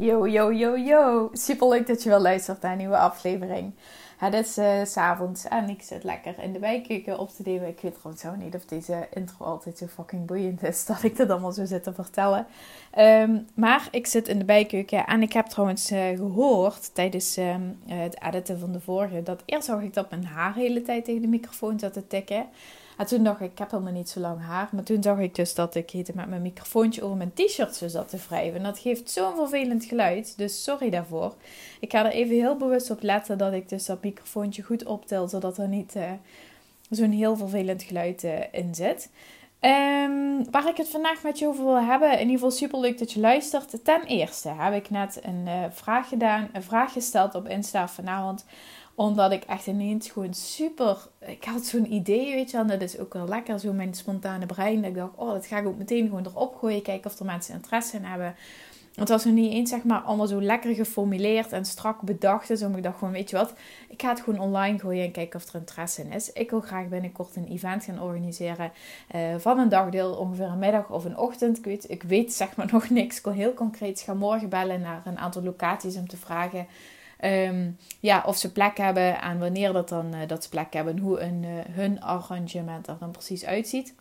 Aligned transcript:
Yo, 0.00 0.26
yo, 0.26 0.52
yo, 0.52 0.76
yo. 0.76 1.30
Super 1.32 1.68
leuk 1.68 1.86
dat 1.86 2.02
je 2.02 2.08
wel 2.08 2.20
luistert 2.20 2.60
naar 2.60 2.72
een 2.72 2.78
nieuwe 2.78 2.98
aflevering. 2.98 3.72
Het 4.16 4.34
is 4.34 4.58
uh, 4.58 4.84
s 4.84 4.92
s'avonds 4.92 5.44
en 5.44 5.68
ik 5.68 5.82
zit 5.82 6.04
lekker 6.04 6.34
in 6.42 6.52
de 6.52 6.58
bijkeuken 6.58 7.18
op 7.18 7.30
te 7.30 7.42
nemen. 7.44 7.68
Ik 7.68 7.80
weet 7.80 7.94
trouwens 7.94 8.22
zo 8.22 8.34
niet 8.34 8.54
of 8.54 8.64
deze 8.64 9.08
intro 9.14 9.44
altijd 9.44 9.78
zo 9.78 9.86
fucking 9.86 10.26
boeiend 10.26 10.62
is 10.62 10.84
dat 10.86 11.02
ik 11.02 11.16
dit 11.16 11.30
allemaal 11.30 11.52
zo 11.52 11.64
zit 11.64 11.82
te 11.82 11.92
vertellen. 11.92 12.46
Um, 12.98 13.46
maar 13.54 13.88
ik 13.90 14.06
zit 14.06 14.28
in 14.28 14.38
de 14.38 14.44
bijkeuken 14.44 15.06
en 15.06 15.22
ik 15.22 15.32
heb 15.32 15.46
trouwens 15.46 15.92
uh, 15.92 16.08
gehoord 16.08 16.94
tijdens 16.94 17.36
um, 17.36 17.78
het 17.86 18.22
editen 18.22 18.58
van 18.58 18.72
de 18.72 18.80
vorige 18.80 19.22
dat 19.22 19.42
eerst 19.44 19.66
zag 19.66 19.82
ik 19.82 19.94
dat 19.94 20.10
mijn 20.10 20.24
haar 20.24 20.54
de 20.54 20.60
hele 20.60 20.82
tijd 20.82 21.04
tegen 21.04 21.22
de 21.22 21.28
microfoon 21.28 21.78
zat 21.78 21.92
te 21.92 22.06
tikken. 22.06 22.46
En 22.98 23.06
toen 23.06 23.22
dacht 23.22 23.40
ik, 23.40 23.50
ik 23.52 23.58
heb 23.58 23.70
helemaal 23.70 23.92
niet 23.92 24.08
zo 24.08 24.20
lang 24.20 24.40
haar. 24.40 24.68
Maar 24.72 24.82
toen 24.82 25.02
zag 25.02 25.18
ik 25.18 25.34
dus 25.34 25.54
dat 25.54 25.74
ik 25.74 25.90
heette 25.90 26.12
met 26.14 26.28
mijn 26.28 26.42
microfoontje 26.42 27.02
over 27.02 27.16
mijn 27.16 27.32
t-shirt 27.34 27.82
zat 27.86 28.08
te 28.08 28.18
wrijven. 28.28 28.56
En 28.56 28.62
dat 28.62 28.78
geeft 28.78 29.10
zo'n 29.10 29.36
vervelend 29.36 29.84
geluid. 29.84 30.34
Dus 30.36 30.62
sorry 30.62 30.90
daarvoor. 30.90 31.34
Ik 31.80 31.90
ga 31.90 32.04
er 32.04 32.12
even 32.12 32.34
heel 32.34 32.56
bewust 32.56 32.90
op 32.90 33.02
letten 33.02 33.38
dat 33.38 33.52
ik 33.52 33.68
dus 33.68 33.86
dat 33.86 34.02
microfoontje 34.02 34.62
goed 34.62 34.84
optel. 34.84 35.28
Zodat 35.28 35.58
er 35.58 35.68
niet 35.68 35.96
uh, 35.96 36.10
zo'n 36.90 37.10
heel 37.10 37.36
vervelend 37.36 37.82
geluid 37.82 38.24
uh, 38.24 38.32
in 38.52 38.74
zit. 38.74 39.10
Um, 39.60 40.50
waar 40.50 40.68
ik 40.68 40.76
het 40.76 40.88
vandaag 40.88 41.22
met 41.22 41.38
je 41.38 41.46
over 41.46 41.64
wil 41.64 41.82
hebben. 41.82 42.12
In 42.12 42.18
ieder 42.18 42.34
geval 42.34 42.50
super 42.50 42.80
leuk 42.80 42.98
dat 42.98 43.12
je 43.12 43.20
luistert. 43.20 43.84
Ten 43.84 44.02
eerste 44.02 44.48
heb 44.48 44.74
ik 44.74 44.90
net 44.90 45.20
een 45.22 45.44
uh, 45.46 45.64
vraag 45.70 46.08
gedaan. 46.08 46.48
Een 46.52 46.62
vraag 46.62 46.92
gesteld 46.92 47.34
op 47.34 47.48
Insta 47.48 47.88
vanavond 47.88 48.44
omdat 48.98 49.32
ik 49.32 49.44
echt 49.44 49.66
ineens 49.66 50.10
gewoon 50.10 50.34
super... 50.34 51.08
Ik 51.18 51.44
had 51.44 51.64
zo'n 51.64 51.92
idee, 51.92 52.34
weet 52.34 52.50
je 52.50 52.56
wel. 52.56 52.66
Dat 52.66 52.80
is 52.80 52.98
ook 52.98 53.12
wel 53.12 53.28
lekker, 53.28 53.58
zo 53.58 53.72
mijn 53.72 53.94
spontane 53.94 54.46
brein. 54.46 54.80
Dat 54.80 54.90
ik 54.90 54.96
dacht, 54.96 55.12
oh, 55.16 55.32
dat 55.32 55.46
ga 55.46 55.58
ik 55.58 55.66
ook 55.66 55.78
meteen 55.78 56.08
gewoon 56.08 56.26
erop 56.26 56.56
gooien. 56.56 56.82
Kijken 56.82 57.10
of 57.10 57.18
er 57.18 57.24
mensen 57.24 57.54
interesse 57.54 57.96
in 57.96 58.04
hebben. 58.04 58.34
Het 58.94 59.08
was 59.08 59.24
nog 59.24 59.34
niet 59.34 59.52
eens, 59.52 59.70
zeg 59.70 59.84
maar, 59.84 60.00
allemaal 60.00 60.26
zo 60.26 60.42
lekker 60.42 60.74
geformuleerd 60.74 61.52
en 61.52 61.64
strak 61.64 62.00
bedacht. 62.00 62.48
Dus 62.48 62.60
ik 62.60 62.82
dacht 62.82 62.98
gewoon, 62.98 63.12
weet 63.12 63.30
je 63.30 63.36
wat, 63.36 63.52
ik 63.88 64.02
ga 64.02 64.08
het 64.08 64.20
gewoon 64.20 64.40
online 64.40 64.78
gooien 64.78 65.04
en 65.04 65.10
kijken 65.10 65.40
of 65.40 65.48
er 65.48 65.60
interesse 65.60 66.02
in 66.02 66.12
is. 66.12 66.32
Ik 66.32 66.50
wil 66.50 66.60
graag 66.60 66.88
binnenkort 66.88 67.36
een 67.36 67.48
event 67.48 67.84
gaan 67.84 68.02
organiseren 68.02 68.72
uh, 69.14 69.20
van 69.38 69.58
een 69.58 69.68
dagdeel, 69.68 70.14
ongeveer 70.14 70.46
een 70.46 70.58
middag 70.58 70.90
of 70.90 71.04
een 71.04 71.18
ochtend. 71.18 71.58
Ik 71.58 71.64
weet, 71.64 71.90
ik 71.90 72.02
weet 72.02 72.32
zeg 72.32 72.56
maar 72.56 72.68
nog 72.72 72.90
niks. 72.90 73.18
Ik 73.18 73.24
wil 73.24 73.32
heel 73.32 73.54
concreet, 73.54 73.98
ik 73.98 74.04
ga 74.04 74.14
morgen 74.14 74.48
bellen 74.48 74.80
naar 74.80 75.02
een 75.04 75.18
aantal 75.18 75.42
locaties 75.42 75.96
om 75.96 76.08
te 76.08 76.16
vragen 76.16 76.66
Um, 77.24 77.76
ja, 78.00 78.22
of 78.26 78.36
ze 78.36 78.52
plek 78.52 78.76
hebben 78.76 79.20
en 79.20 79.38
wanneer 79.38 79.72
dat 79.72 79.88
dan 79.88 80.14
uh, 80.14 80.20
dat 80.26 80.42
ze 80.42 80.48
plek 80.48 80.72
hebben. 80.72 80.98
Hoe 80.98 81.20
een, 81.20 81.42
uh, 81.42 81.48
hun 81.70 82.00
arrangement 82.00 82.86
er 82.86 82.96
dan 83.00 83.10
precies 83.10 83.44
uitziet. 83.44 83.94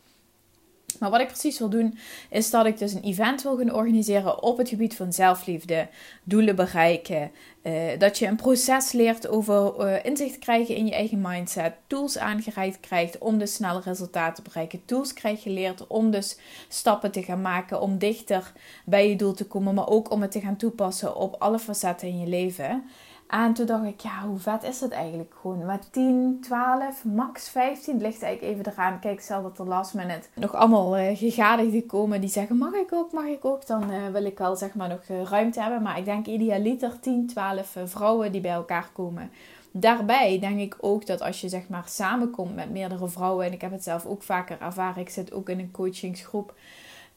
Maar 1.00 1.10
wat 1.10 1.20
ik 1.20 1.28
precies 1.28 1.60
wil 1.60 1.70
doen, 1.70 1.98
is 2.30 2.50
dat 2.50 2.66
ik 2.66 2.78
dus 2.78 2.94
een 2.94 3.04
event 3.04 3.44
wil 3.44 3.58
gaan 3.58 3.74
organiseren 3.74 4.44
op 4.44 4.58
het 4.58 4.70
gebied 4.70 4.96
van 4.96 5.14
zelfliefde, 5.14 5.88
doelen 6.24 6.56
bereiken. 6.56 7.32
Uh, 7.64 7.74
dat 7.98 8.18
je 8.18 8.26
een 8.26 8.36
proces 8.36 8.92
leert 8.92 9.28
over 9.28 9.74
uh, 9.80 10.06
inzicht 10.06 10.40
krijgen 10.40 10.76
in 10.76 10.86
je 10.86 10.94
eigen 10.94 11.22
mindset, 11.22 11.74
tools 11.88 12.18
aangereikt 12.18 12.80
krijgt 12.80 13.18
om 13.18 13.38
dus 13.38 13.54
snelle 13.54 13.82
resultaten 13.84 14.44
te 14.44 14.50
bereiken. 14.50 14.86
Tools 14.86 15.14
krijg 15.14 15.44
je 15.44 15.50
leert 15.50 15.88
om 15.88 16.12
dus 16.12 16.38
stappen 16.68 17.12
te 17.12 17.24
gaan 17.24 17.42
maken 17.42 17.82
om 17.82 17.98
dichter 17.98 18.52
bij 18.86 19.10
je 19.10 19.16
doel 19.16 19.34
te 19.34 19.46
komen, 19.46 19.74
maar 19.74 19.88
ook 19.88 20.12
om 20.12 20.22
het 20.22 20.32
te 20.32 20.40
gaan 20.40 20.58
toepassen 20.58 21.16
op 21.16 21.36
alle 21.40 21.60
facetten 21.60 22.08
in 22.08 22.20
je 22.20 22.28
leven. 22.28 22.84
En 23.28 23.54
toen 23.54 23.66
dacht 23.66 23.86
ik, 23.86 24.00
ja, 24.00 24.22
hoe 24.28 24.38
vet 24.38 24.64
is 24.64 24.80
dat 24.80 24.92
eigenlijk? 24.92 25.34
Gewoon 25.42 25.66
met 25.66 25.88
10, 25.92 26.38
12, 26.42 27.06
max 27.06 27.50
15. 27.50 27.94
Het 27.94 28.02
ligt 28.04 28.22
eigenlijk 28.22 28.54
even 28.54 28.72
eraan. 28.74 29.00
Kijk, 29.00 29.22
stel 29.22 29.42
dat 29.42 29.60
er 29.60 29.66
last 29.66 29.94
minute 29.94 30.28
nog 30.34 30.56
allemaal 30.56 31.00
uh, 31.00 31.18
gegadigden 31.18 31.86
komen 31.86 32.22
die 32.22 32.30
zeggen, 32.30 32.58
mag 32.58 32.74
ik 32.74 32.94
ook, 32.94 33.12
mag 33.12 33.26
ik 33.26 33.46
ook? 33.46 33.68
Dan 33.68 33.92
uh, 33.92 34.08
wil 34.12 34.26
ik 34.26 34.38
wel 34.38 34.56
zeg 34.56 34.74
maar 34.74 34.90
nog 34.90 35.10
uh, 35.12 35.24
ruimte 35.24 35.62
hebben. 35.62 35.82
Maar 35.82 35.98
ik 35.98 36.06
denk 36.06 36.26
idealiter 36.26 37.00
10, 37.00 37.28
12 37.28 37.78
vrouwen 37.86 38.32
die 38.32 38.42
bij 38.42 38.52
elkaar 38.52 38.90
komen. 38.94 39.32
Daarbij 39.72 40.40
denk 40.40 40.60
ik 40.60 40.76
ook 40.80 41.06
dat 41.06 41.22
als 41.22 41.42
je 41.42 41.50
zeg 41.50 41.70
maar 41.70 41.84
samenkomt 41.86 42.56
met 42.56 42.70
meerdere 42.70 43.08
vrouwen, 43.08 43.46
en 43.46 43.54
ik 43.54 43.62
heb 43.62 43.72
het 43.72 43.84
zelf 43.84 44.06
ook 44.06 44.24
vaker 44.24 44.58
ervaren, 44.62 45.02
ik 45.02 45.10
zit 45.10 45.34
ook 45.34 45.50
in 45.50 45.60
een 45.60 45.72
coachingsgroep 45.72 46.54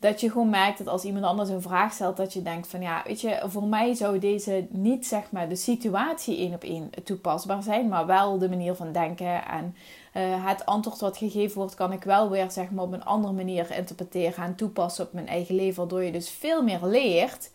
dat 0.00 0.20
je 0.20 0.30
gewoon 0.30 0.50
merkt 0.50 0.78
dat 0.78 0.86
als 0.86 1.04
iemand 1.04 1.24
anders 1.24 1.48
een 1.48 1.62
vraag 1.62 1.92
stelt, 1.92 2.16
dat 2.16 2.32
je 2.32 2.42
denkt 2.42 2.68
van 2.68 2.80
ja, 2.80 3.02
weet 3.06 3.20
je, 3.20 3.42
voor 3.44 3.64
mij 3.64 3.94
zou 3.94 4.18
deze 4.18 4.66
niet 4.70 5.06
zeg 5.06 5.30
maar 5.30 5.48
de 5.48 5.56
situatie 5.56 6.36
één 6.36 6.54
op 6.54 6.62
één 6.62 6.90
toepasbaar 7.04 7.62
zijn, 7.62 7.88
maar 7.88 8.06
wel 8.06 8.38
de 8.38 8.48
manier 8.48 8.74
van 8.74 8.92
denken 8.92 9.46
en 9.46 9.74
uh, 10.16 10.46
het 10.46 10.66
antwoord 10.66 11.00
wat 11.00 11.16
gegeven 11.16 11.56
wordt, 11.56 11.74
kan 11.74 11.92
ik 11.92 12.02
wel 12.02 12.30
weer 12.30 12.50
zeg 12.50 12.70
maar 12.70 12.84
op 12.84 12.92
een 12.92 13.04
andere 13.04 13.32
manier 13.32 13.70
interpreteren 13.70 14.44
en 14.44 14.54
toepassen 14.54 15.04
op 15.04 15.12
mijn 15.12 15.28
eigen 15.28 15.54
leven, 15.54 15.76
waardoor 15.76 16.02
je 16.02 16.12
dus 16.12 16.30
veel 16.30 16.62
meer 16.62 16.80
leert. 16.82 17.50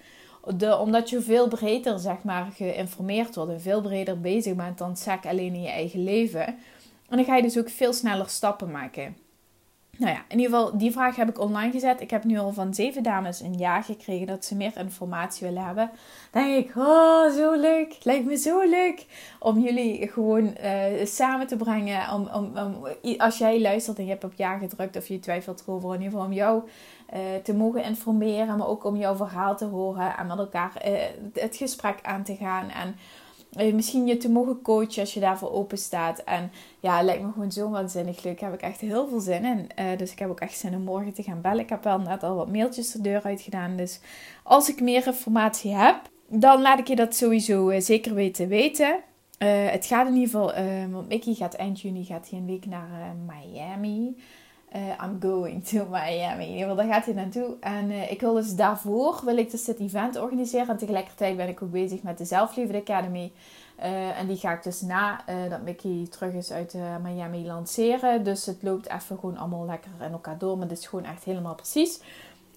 De, 0.55 0.77
omdat 0.77 1.09
je 1.09 1.21
veel 1.21 1.47
breder 1.47 1.99
zeg 1.99 2.23
maar 2.23 2.51
geïnformeerd 2.55 3.35
wordt 3.35 3.51
en 3.51 3.61
veel 3.61 3.81
breder 3.81 4.21
bezig 4.21 4.55
bent 4.55 4.77
dan 4.77 4.97
sec 4.97 5.25
alleen 5.25 5.53
in 5.53 5.61
je 5.61 5.69
eigen 5.69 6.03
leven. 6.03 6.45
En 7.09 7.17
dan 7.17 7.25
ga 7.25 7.35
je 7.35 7.41
dus 7.41 7.57
ook 7.57 7.69
veel 7.69 7.93
sneller 7.93 8.29
stappen 8.29 8.71
maken. 8.71 9.24
Nou 9.97 10.11
ja, 10.11 10.23
in 10.27 10.39
ieder 10.39 10.55
geval, 10.55 10.77
die 10.77 10.91
vraag 10.91 11.15
heb 11.15 11.29
ik 11.29 11.39
online 11.39 11.71
gezet. 11.71 12.01
Ik 12.01 12.09
heb 12.09 12.23
nu 12.23 12.37
al 12.37 12.53
van 12.53 12.73
zeven 12.73 13.03
dames 13.03 13.39
een 13.39 13.57
ja 13.57 13.81
gekregen 13.81 14.27
dat 14.27 14.45
ze 14.45 14.55
meer 14.55 14.77
informatie 14.77 15.47
willen 15.47 15.65
hebben. 15.65 15.91
Dan 16.31 16.43
denk 16.43 16.65
ik, 16.65 16.75
oh, 16.75 17.31
zo 17.31 17.53
leuk. 17.53 17.97
Lijkt 18.01 18.25
me 18.25 18.37
zo 18.37 18.69
leuk 18.69 19.05
om 19.39 19.59
jullie 19.59 20.07
gewoon 20.07 20.55
uh, 20.63 21.05
samen 21.05 21.47
te 21.47 21.55
brengen. 21.55 22.13
Om, 22.13 22.29
om, 22.33 22.87
als 23.17 23.37
jij 23.37 23.61
luistert 23.61 23.97
en 23.97 24.03
je 24.03 24.09
hebt 24.09 24.23
op 24.23 24.33
ja 24.35 24.57
gedrukt 24.57 24.97
of 24.97 25.07
je 25.07 25.19
twijfelt 25.19 25.63
erover, 25.67 25.93
in 25.93 26.01
ieder 26.01 26.11
geval 26.11 26.25
om 26.25 26.33
jou 26.33 26.63
uh, 27.13 27.19
te 27.43 27.53
mogen 27.53 27.83
informeren. 27.83 28.57
Maar 28.57 28.67
ook 28.67 28.83
om 28.83 28.95
jouw 28.95 29.15
verhaal 29.15 29.57
te 29.57 29.65
horen 29.65 30.17
en 30.17 30.27
met 30.27 30.37
elkaar 30.37 30.71
uh, 30.87 30.99
het 31.33 31.55
gesprek 31.55 31.99
aan 32.01 32.23
te 32.23 32.35
gaan. 32.35 32.69
En 32.69 32.95
misschien 33.55 34.07
je 34.07 34.17
te 34.17 34.29
mogen 34.29 34.61
coachen 34.61 35.01
als 35.01 35.13
je 35.13 35.19
daarvoor 35.19 35.51
open 35.51 35.77
staat. 35.77 36.23
En 36.23 36.51
ja, 36.79 36.95
het 36.95 37.05
lijkt 37.05 37.23
me 37.23 37.31
gewoon 37.31 37.51
zo 37.51 37.69
waanzinnig 37.69 38.23
leuk. 38.23 38.39
Heb 38.39 38.53
ik 38.53 38.61
echt 38.61 38.81
heel 38.81 39.07
veel 39.07 39.19
zin 39.19 39.45
in. 39.45 39.69
Uh, 39.79 39.97
dus 39.97 40.11
ik 40.11 40.19
heb 40.19 40.29
ook 40.29 40.39
echt 40.39 40.57
zin 40.57 40.75
om 40.75 40.81
morgen 40.81 41.13
te 41.13 41.23
gaan 41.23 41.41
bellen. 41.41 41.59
Ik 41.59 41.69
heb 41.69 41.83
wel 41.83 41.99
net 41.99 42.23
al 42.23 42.35
wat 42.35 42.51
mailtjes 42.51 42.91
de 42.91 43.01
deur 43.01 43.23
uit 43.23 43.41
gedaan. 43.41 43.75
Dus 43.75 43.99
als 44.43 44.69
ik 44.69 44.81
meer 44.81 45.07
informatie 45.07 45.73
heb, 45.73 46.01
dan 46.27 46.61
laat 46.61 46.79
ik 46.79 46.87
je 46.87 46.95
dat 46.95 47.15
sowieso 47.15 47.69
uh, 47.69 47.79
zeker 47.79 48.13
weten 48.13 48.47
weten. 48.47 48.99
het 49.37 49.85
gaat 49.85 50.07
in 50.07 50.13
ieder 50.13 50.29
geval, 50.29 50.53
want 50.91 51.07
Mickey 51.07 51.33
gaat 51.33 51.53
eind 51.53 51.81
juni 51.81 52.05
gaat 52.05 52.29
hij 52.29 52.39
een 52.39 52.45
week 52.45 52.65
naar 52.65 53.15
Miami. 53.25 54.15
Uh, 54.75 54.81
I'm 54.81 55.17
going 55.21 55.67
to 55.67 55.85
Miami. 55.89 56.57
Geval, 56.57 56.75
daar 56.75 56.87
gaat 56.87 57.05
hij 57.05 57.13
naartoe. 57.13 57.55
En 57.59 57.91
uh, 57.91 58.11
ik 58.11 58.21
wil 58.21 58.33
dus 58.33 58.55
daarvoor, 58.55 59.21
wil 59.25 59.37
ik 59.37 59.51
dus 59.51 59.63
dit 59.63 59.79
event 59.79 60.19
organiseren. 60.19 60.67
En 60.67 60.77
tegelijkertijd 60.77 61.37
ben 61.37 61.47
ik 61.47 61.61
ook 61.61 61.71
bezig 61.71 62.03
met 62.03 62.17
de 62.17 62.25
Zelfliefde 62.25 62.77
Academy. 62.77 63.31
Uh, 63.79 64.19
en 64.19 64.27
die 64.27 64.37
ga 64.37 64.53
ik 64.53 64.63
dus 64.63 64.81
na 64.81 65.23
dat 65.49 65.61
Mickey 65.61 66.07
terug 66.09 66.33
is 66.33 66.51
uit 66.51 66.75
Miami 67.03 67.45
lanceren. 67.45 68.23
Dus 68.23 68.45
het 68.45 68.63
loopt 68.63 68.89
even 68.89 69.19
gewoon 69.19 69.37
allemaal 69.37 69.65
lekker 69.65 69.91
in 70.01 70.11
elkaar 70.11 70.37
door. 70.37 70.57
Maar 70.57 70.67
dit 70.67 70.77
is 70.77 70.87
gewoon 70.87 71.05
echt 71.05 71.23
helemaal 71.23 71.55
precies 71.55 72.01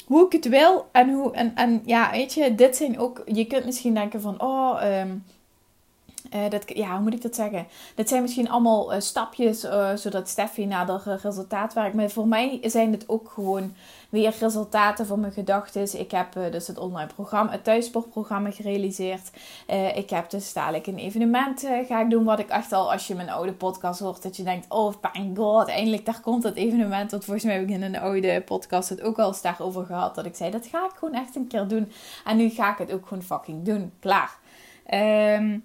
hoe 0.07 0.27
ik 0.27 0.33
het 0.33 0.49
wil. 0.49 0.89
En, 0.93 1.13
hoe, 1.13 1.33
en, 1.33 1.55
en 1.55 1.83
ja, 1.85 2.11
weet 2.11 2.35
je, 2.35 2.55
dit 2.55 2.77
zijn 2.77 2.99
ook... 2.99 3.23
Je 3.27 3.47
kunt 3.47 3.65
misschien 3.65 3.95
denken 3.95 4.21
van, 4.21 4.41
oh... 4.41 4.83
Um, 4.85 5.25
uh, 6.35 6.51
dat, 6.51 6.65
ja, 6.67 6.93
hoe 6.93 7.01
moet 7.01 7.15
ik 7.15 7.23
dat 7.23 7.35
zeggen? 7.35 7.67
Dat 7.95 8.09
zijn 8.09 8.23
misschien 8.23 8.51
allemaal 8.51 8.95
uh, 8.95 9.01
stapjes 9.01 9.65
uh, 9.65 9.97
zodat 9.97 10.29
Steffi 10.29 10.67
naar 10.67 10.87
de 10.87 11.19
resultaat 11.23 11.75
werkt. 11.75 11.95
Maar 11.95 12.11
voor 12.11 12.29
mij 12.29 12.59
zijn 12.63 12.93
het 12.93 13.09
ook 13.09 13.31
gewoon 13.31 13.75
weer 14.09 14.35
resultaten 14.41 15.07
van 15.07 15.21
mijn 15.21 15.33
gedachten. 15.33 16.01
Ik 16.01 16.11
heb 16.11 16.33
dus 16.51 16.67
het 16.67 16.79
online 16.79 17.11
programma, 17.15 17.51
het 17.51 17.65
thuissportprogramma 17.65 18.51
gerealiseerd. 18.51 19.31
ik 19.95 20.11
heb 20.11 20.31
dus 20.31 20.53
dadelijk 20.53 20.87
een 20.87 20.99
evenement 20.99 21.67
ga 21.89 22.01
ik 22.01 22.11
doen. 22.11 22.25
Wat 22.25 22.39
ik 22.39 22.49
echt 22.49 22.73
al, 22.73 22.93
als 22.93 23.07
je 23.07 23.15
mijn 23.15 23.31
oude 23.31 23.53
podcast 23.53 24.01
hoort, 24.01 24.23
dat 24.23 24.37
je 24.37 24.43
denkt: 24.43 24.67
oh 24.69 24.95
my 25.03 25.31
god, 25.35 25.69
eindelijk 25.69 26.07
daar 26.07 26.21
komt 26.21 26.43
dat 26.43 26.55
evenement. 26.55 27.11
Want 27.11 27.25
volgens 27.25 27.45
mij 27.45 27.55
heb 27.55 27.63
ik 27.63 27.71
in 27.71 27.83
een 27.83 27.99
oude 27.99 28.43
podcast 28.43 28.89
het 28.89 29.03
ook 29.03 29.19
al 29.19 29.29
eens 29.29 29.43
daarover 29.43 29.85
gehad. 29.85 30.15
Dat 30.15 30.27
ik 30.27 30.37
zei: 30.37 30.51
dat 30.51 30.67
ga 30.67 30.85
ik 30.85 30.97
gewoon 30.99 31.15
echt 31.15 31.37
een 31.37 31.47
keer 31.47 31.69
doen. 31.69 31.93
En 32.25 32.37
nu 32.37 32.49
ga 32.49 32.73
ik 32.73 32.79
het 32.79 32.93
ook 32.93 33.07
gewoon 33.07 33.23
fucking 33.23 33.65
doen. 33.65 33.93
Klaar. 34.01 34.39
Um, 34.91 35.65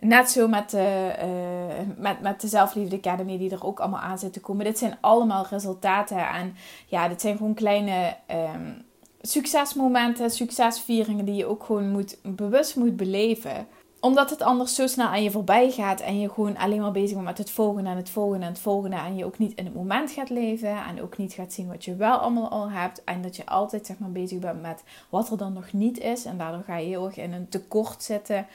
Net 0.00 0.30
zo 0.30 0.48
met 0.48 0.70
de, 0.70 1.14
uh, 1.22 1.96
met, 1.96 2.20
met 2.20 2.40
de 2.40 2.48
Zelfliefde 2.48 2.96
Academy 2.96 3.38
die 3.38 3.50
er 3.50 3.64
ook 3.64 3.80
allemaal 3.80 4.00
aan 4.00 4.18
zit 4.18 4.32
te 4.32 4.40
komen. 4.40 4.64
Dit 4.64 4.78
zijn 4.78 4.96
allemaal 5.00 5.46
resultaten. 5.50 6.28
En 6.28 6.54
ja, 6.86 7.08
dit 7.08 7.20
zijn 7.20 7.36
gewoon 7.36 7.54
kleine 7.54 8.16
um, 8.54 8.82
succesmomenten, 9.20 10.30
succesvieringen 10.30 11.24
die 11.24 11.34
je 11.34 11.46
ook 11.46 11.64
gewoon 11.64 11.90
moet, 11.90 12.18
bewust 12.22 12.76
moet 12.76 12.96
beleven. 12.96 13.66
omdat 14.00 14.30
het 14.30 14.42
anders 14.42 14.74
zo 14.74 14.86
snel 14.86 15.06
aan 15.06 15.22
je 15.22 15.30
voorbij 15.30 15.70
gaat 15.70 16.00
en 16.00 16.20
je 16.20 16.30
gewoon 16.30 16.56
alleen 16.56 16.80
maar 16.80 16.92
bezig 16.92 17.12
bent 17.12 17.24
met 17.24 17.38
het 17.38 17.50
volgende 17.50 17.90
en 17.90 17.96
het 17.96 18.10
volgende 18.10 18.46
en 18.46 18.52
het 18.52 18.60
volgende. 18.60 18.96
En 18.96 19.16
je 19.16 19.24
ook 19.24 19.38
niet 19.38 19.54
in 19.54 19.64
het 19.64 19.74
moment 19.74 20.10
gaat 20.10 20.30
leven 20.30 20.84
en 20.84 21.02
ook 21.02 21.16
niet 21.16 21.32
gaat 21.32 21.52
zien 21.52 21.68
wat 21.68 21.84
je 21.84 21.96
wel 21.96 22.16
allemaal 22.16 22.48
al 22.48 22.70
hebt. 22.70 23.04
En 23.04 23.22
dat 23.22 23.36
je 23.36 23.46
altijd 23.46 23.86
zeg 23.86 23.98
maar 23.98 24.12
bezig 24.12 24.38
bent 24.38 24.62
met 24.62 24.82
wat 25.08 25.30
er 25.30 25.36
dan 25.36 25.52
nog 25.52 25.72
niet 25.72 25.98
is. 25.98 26.24
En 26.24 26.38
daardoor 26.38 26.62
ga 26.62 26.76
je 26.76 26.86
heel 26.86 27.06
erg 27.06 27.16
in 27.16 27.32
een 27.32 27.48
tekort 27.48 28.02
zitten. 28.02 28.46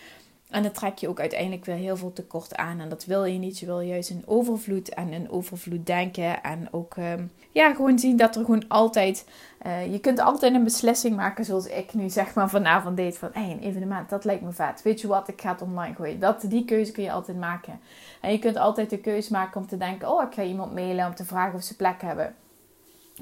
En 0.53 0.63
dan 0.63 0.71
trek 0.71 0.97
je 0.97 1.07
ook 1.07 1.19
uiteindelijk 1.19 1.65
weer 1.65 1.75
heel 1.75 1.97
veel 1.97 2.13
tekort 2.13 2.55
aan. 2.55 2.79
En 2.79 2.89
dat 2.89 3.05
wil 3.05 3.25
je 3.25 3.39
niet. 3.39 3.59
Je 3.59 3.65
wil 3.65 3.79
juist 3.79 4.09
een 4.09 4.23
overvloed 4.25 4.89
en 4.89 5.13
een 5.13 5.29
overvloed 5.29 5.85
denken. 5.85 6.43
En 6.43 6.67
ook 6.71 6.95
um, 6.97 7.31
ja, 7.51 7.73
gewoon 7.73 7.99
zien 7.99 8.17
dat 8.17 8.35
er 8.35 8.45
gewoon 8.45 8.67
altijd... 8.67 9.25
Uh, 9.65 9.91
je 9.91 9.99
kunt 9.99 10.19
altijd 10.19 10.53
een 10.53 10.63
beslissing 10.63 11.15
maken 11.15 11.45
zoals 11.45 11.67
ik 11.67 11.93
nu 11.93 12.09
zeg 12.09 12.33
maar 12.33 12.49
vanavond 12.49 12.97
deed. 12.97 13.17
Van 13.17 13.29
hey, 13.33 13.51
een 13.51 13.59
evenement, 13.59 14.09
dat 14.09 14.25
lijkt 14.25 14.41
me 14.41 14.51
vet. 14.51 14.81
Weet 14.81 15.01
je 15.01 15.07
wat, 15.07 15.27
ik 15.27 15.41
ga 15.41 15.51
het 15.51 15.61
online 15.61 15.95
gooien. 15.95 16.19
Dat, 16.19 16.41
die 16.41 16.65
keuze 16.65 16.91
kun 16.91 17.03
je 17.03 17.11
altijd 17.11 17.37
maken. 17.37 17.79
En 18.21 18.31
je 18.31 18.39
kunt 18.39 18.57
altijd 18.57 18.89
de 18.89 18.97
keuze 18.97 19.31
maken 19.31 19.61
om 19.61 19.67
te 19.67 19.77
denken... 19.77 20.11
Oh, 20.11 20.23
ik 20.23 20.33
ga 20.33 20.43
iemand 20.43 20.73
mailen 20.73 21.05
om 21.05 21.15
te 21.15 21.25
vragen 21.25 21.55
of 21.55 21.63
ze 21.63 21.75
plek 21.75 22.01
hebben. 22.01 22.35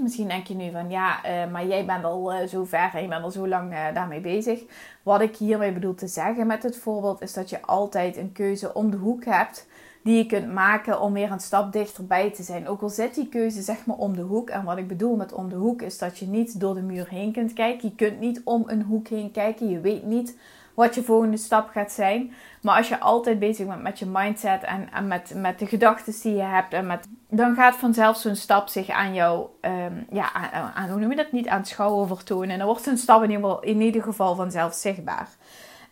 Misschien 0.01 0.27
denk 0.27 0.47
je 0.47 0.53
nu 0.53 0.71
van 0.71 0.89
ja, 0.89 1.25
uh, 1.25 1.51
maar 1.51 1.67
jij 1.67 1.85
bent 1.85 2.03
al 2.03 2.33
uh, 2.33 2.47
zo 2.47 2.63
ver 2.63 2.91
en 2.93 3.01
je 3.01 3.07
bent 3.07 3.23
al 3.23 3.31
zo 3.31 3.47
lang 3.47 3.73
uh, 3.73 3.93
daarmee 3.93 4.21
bezig. 4.21 4.63
Wat 5.03 5.21
ik 5.21 5.35
hiermee 5.35 5.71
bedoel 5.71 5.95
te 5.95 6.07
zeggen 6.07 6.47
met 6.47 6.63
het 6.63 6.77
voorbeeld 6.77 7.21
is 7.21 7.33
dat 7.33 7.49
je 7.49 7.61
altijd 7.61 8.17
een 8.17 8.31
keuze 8.31 8.73
om 8.73 8.91
de 8.91 8.97
hoek 8.97 9.25
hebt 9.25 9.67
die 10.03 10.17
je 10.17 10.25
kunt 10.25 10.53
maken 10.53 11.01
om 11.01 11.13
weer 11.13 11.31
een 11.31 11.39
stap 11.39 11.71
dichterbij 11.73 12.31
te 12.31 12.43
zijn. 12.43 12.67
Ook 12.67 12.81
al 12.81 12.89
zit 12.89 13.15
die 13.15 13.29
keuze 13.29 13.61
zeg 13.61 13.85
maar 13.85 13.97
om 13.97 14.15
de 14.15 14.21
hoek. 14.21 14.49
En 14.49 14.63
wat 14.63 14.77
ik 14.77 14.87
bedoel 14.87 15.15
met 15.15 15.33
om 15.33 15.49
de 15.49 15.55
hoek 15.55 15.81
is 15.81 15.97
dat 15.97 16.17
je 16.17 16.27
niet 16.27 16.59
door 16.59 16.75
de 16.75 16.81
muur 16.81 17.09
heen 17.09 17.31
kunt 17.31 17.53
kijken. 17.53 17.89
Je 17.89 17.95
kunt 17.95 18.19
niet 18.19 18.41
om 18.43 18.63
een 18.65 18.81
hoek 18.81 19.07
heen 19.07 19.31
kijken. 19.31 19.69
Je 19.69 19.79
weet 19.79 20.05
niet 20.05 20.37
wat 20.81 20.95
je 20.95 21.03
volgende 21.03 21.37
stap 21.37 21.69
gaat 21.69 21.91
zijn. 21.91 22.33
Maar 22.61 22.77
als 22.77 22.87
je 22.87 22.99
altijd 22.99 23.39
bezig 23.39 23.67
bent 23.67 23.81
met 23.81 23.99
je 23.99 24.05
mindset 24.05 24.63
en, 24.63 24.89
en 24.93 25.07
met, 25.07 25.33
met 25.35 25.59
de 25.59 25.65
gedachten 25.65 26.13
die 26.21 26.35
je 26.35 26.41
hebt, 26.41 26.73
en 26.73 26.87
met, 26.87 27.07
dan 27.29 27.55
gaat 27.55 27.75
vanzelf 27.75 28.17
zo'n 28.17 28.35
stap 28.35 28.67
zich 28.67 28.89
aan 28.89 29.13
jou, 29.13 29.47
um, 29.61 30.05
ja, 30.11 30.33
aan, 30.73 30.89
hoe 30.89 30.99
noem 30.99 31.09
je 31.09 31.15
dat, 31.15 31.31
niet 31.31 31.47
aan 31.47 31.65
schouwen 31.65 32.07
vertonen. 32.07 32.49
En 32.49 32.57
dan 32.57 32.67
wordt 32.67 32.83
zo'n 32.83 32.97
stap 32.97 33.23
in 33.61 33.81
ieder, 33.81 34.03
geval, 34.03 34.35
vanzelf 34.35 34.73
zichtbaar. 34.73 35.27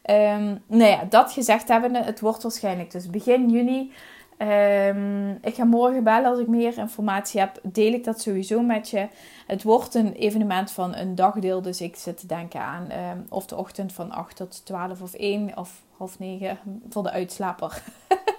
Um, 0.09 0.63
nou 0.68 0.91
ja, 0.91 1.03
dat 1.09 1.31
gezegd 1.31 1.68
hebben, 1.68 1.95
het 1.95 2.19
wordt 2.19 2.44
waarschijnlijk 2.44 2.91
dus 2.91 3.09
begin 3.09 3.50
juni. 3.50 3.94
Um, 4.41 5.38
ik 5.41 5.56
ga 5.56 5.63
morgen 5.63 6.03
bellen 6.03 6.30
als 6.30 6.39
ik 6.39 6.47
meer 6.47 6.77
informatie 6.77 7.39
heb. 7.39 7.59
Deel 7.63 7.94
ik 7.94 8.03
dat 8.03 8.21
sowieso 8.21 8.62
met 8.62 8.89
je. 8.89 9.07
Het 9.47 9.63
wordt 9.63 9.95
een 9.95 10.13
evenement 10.13 10.71
van 10.71 10.95
een 10.95 11.15
dagdeel. 11.15 11.62
Dus 11.62 11.81
ik 11.81 11.95
zit 11.95 12.19
te 12.19 12.27
denken 12.27 12.62
aan 12.62 12.91
um, 12.91 13.25
of 13.30 13.45
de 13.45 13.56
ochtend 13.56 13.94
van 13.94 14.12
8 14.12 14.36
tot 14.36 14.65
12 14.65 15.01
of 15.01 15.13
1 15.13 15.57
of 15.57 15.81
half 15.97 16.19
9 16.19 16.59
voor 16.89 17.03
de 17.03 17.12
uitslaper. 17.12 17.83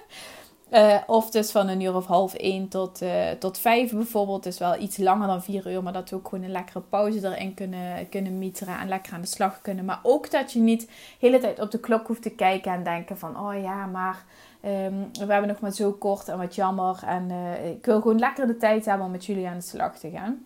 uh, 0.71 0.97
of 1.07 1.29
dus 1.29 1.51
van 1.51 1.67
een 1.67 1.81
uur 1.81 1.95
of 1.95 2.05
half 2.05 2.33
1 2.33 2.67
tot, 2.67 3.01
uh, 3.01 3.29
tot 3.29 3.57
5 3.57 3.91
bijvoorbeeld. 3.91 4.43
Dus 4.43 4.57
wel 4.57 4.79
iets 4.79 4.97
langer 4.97 5.27
dan 5.27 5.43
4 5.43 5.71
uur. 5.71 5.83
Maar 5.83 5.93
dat 5.93 6.09
we 6.09 6.15
ook 6.15 6.27
gewoon 6.27 6.43
een 6.43 6.51
lekkere 6.51 6.81
pauze 6.81 7.27
erin 7.27 7.53
kunnen, 7.53 8.09
kunnen 8.09 8.37
mieteren. 8.37 8.79
En 8.79 8.87
lekker 8.87 9.13
aan 9.13 9.21
de 9.21 9.27
slag 9.27 9.61
kunnen. 9.61 9.85
Maar 9.85 9.99
ook 10.03 10.31
dat 10.31 10.53
je 10.53 10.59
niet 10.59 10.81
de 10.81 10.87
hele 11.19 11.39
tijd 11.39 11.59
op 11.59 11.71
de 11.71 11.79
klok 11.79 12.07
hoeft 12.07 12.21
te 12.21 12.29
kijken 12.29 12.73
en 12.73 12.83
denken 12.83 13.17
van... 13.17 13.39
Oh 13.39 13.61
ja, 13.61 13.85
maar 13.85 14.23
Um, 14.65 15.09
we 15.11 15.33
hebben 15.33 15.47
nog 15.47 15.59
maar 15.59 15.71
zo 15.71 15.91
kort 15.91 16.27
en 16.27 16.37
wat 16.37 16.55
jammer. 16.55 16.99
En 17.05 17.29
uh, 17.29 17.69
ik 17.69 17.85
wil 17.85 18.01
gewoon 18.01 18.19
lekker 18.19 18.47
de 18.47 18.57
tijd 18.57 18.85
hebben 18.85 19.05
om 19.05 19.11
met 19.11 19.25
jullie 19.25 19.47
aan 19.47 19.57
de 19.57 19.63
slag 19.63 19.99
te 19.99 20.09
gaan. 20.09 20.45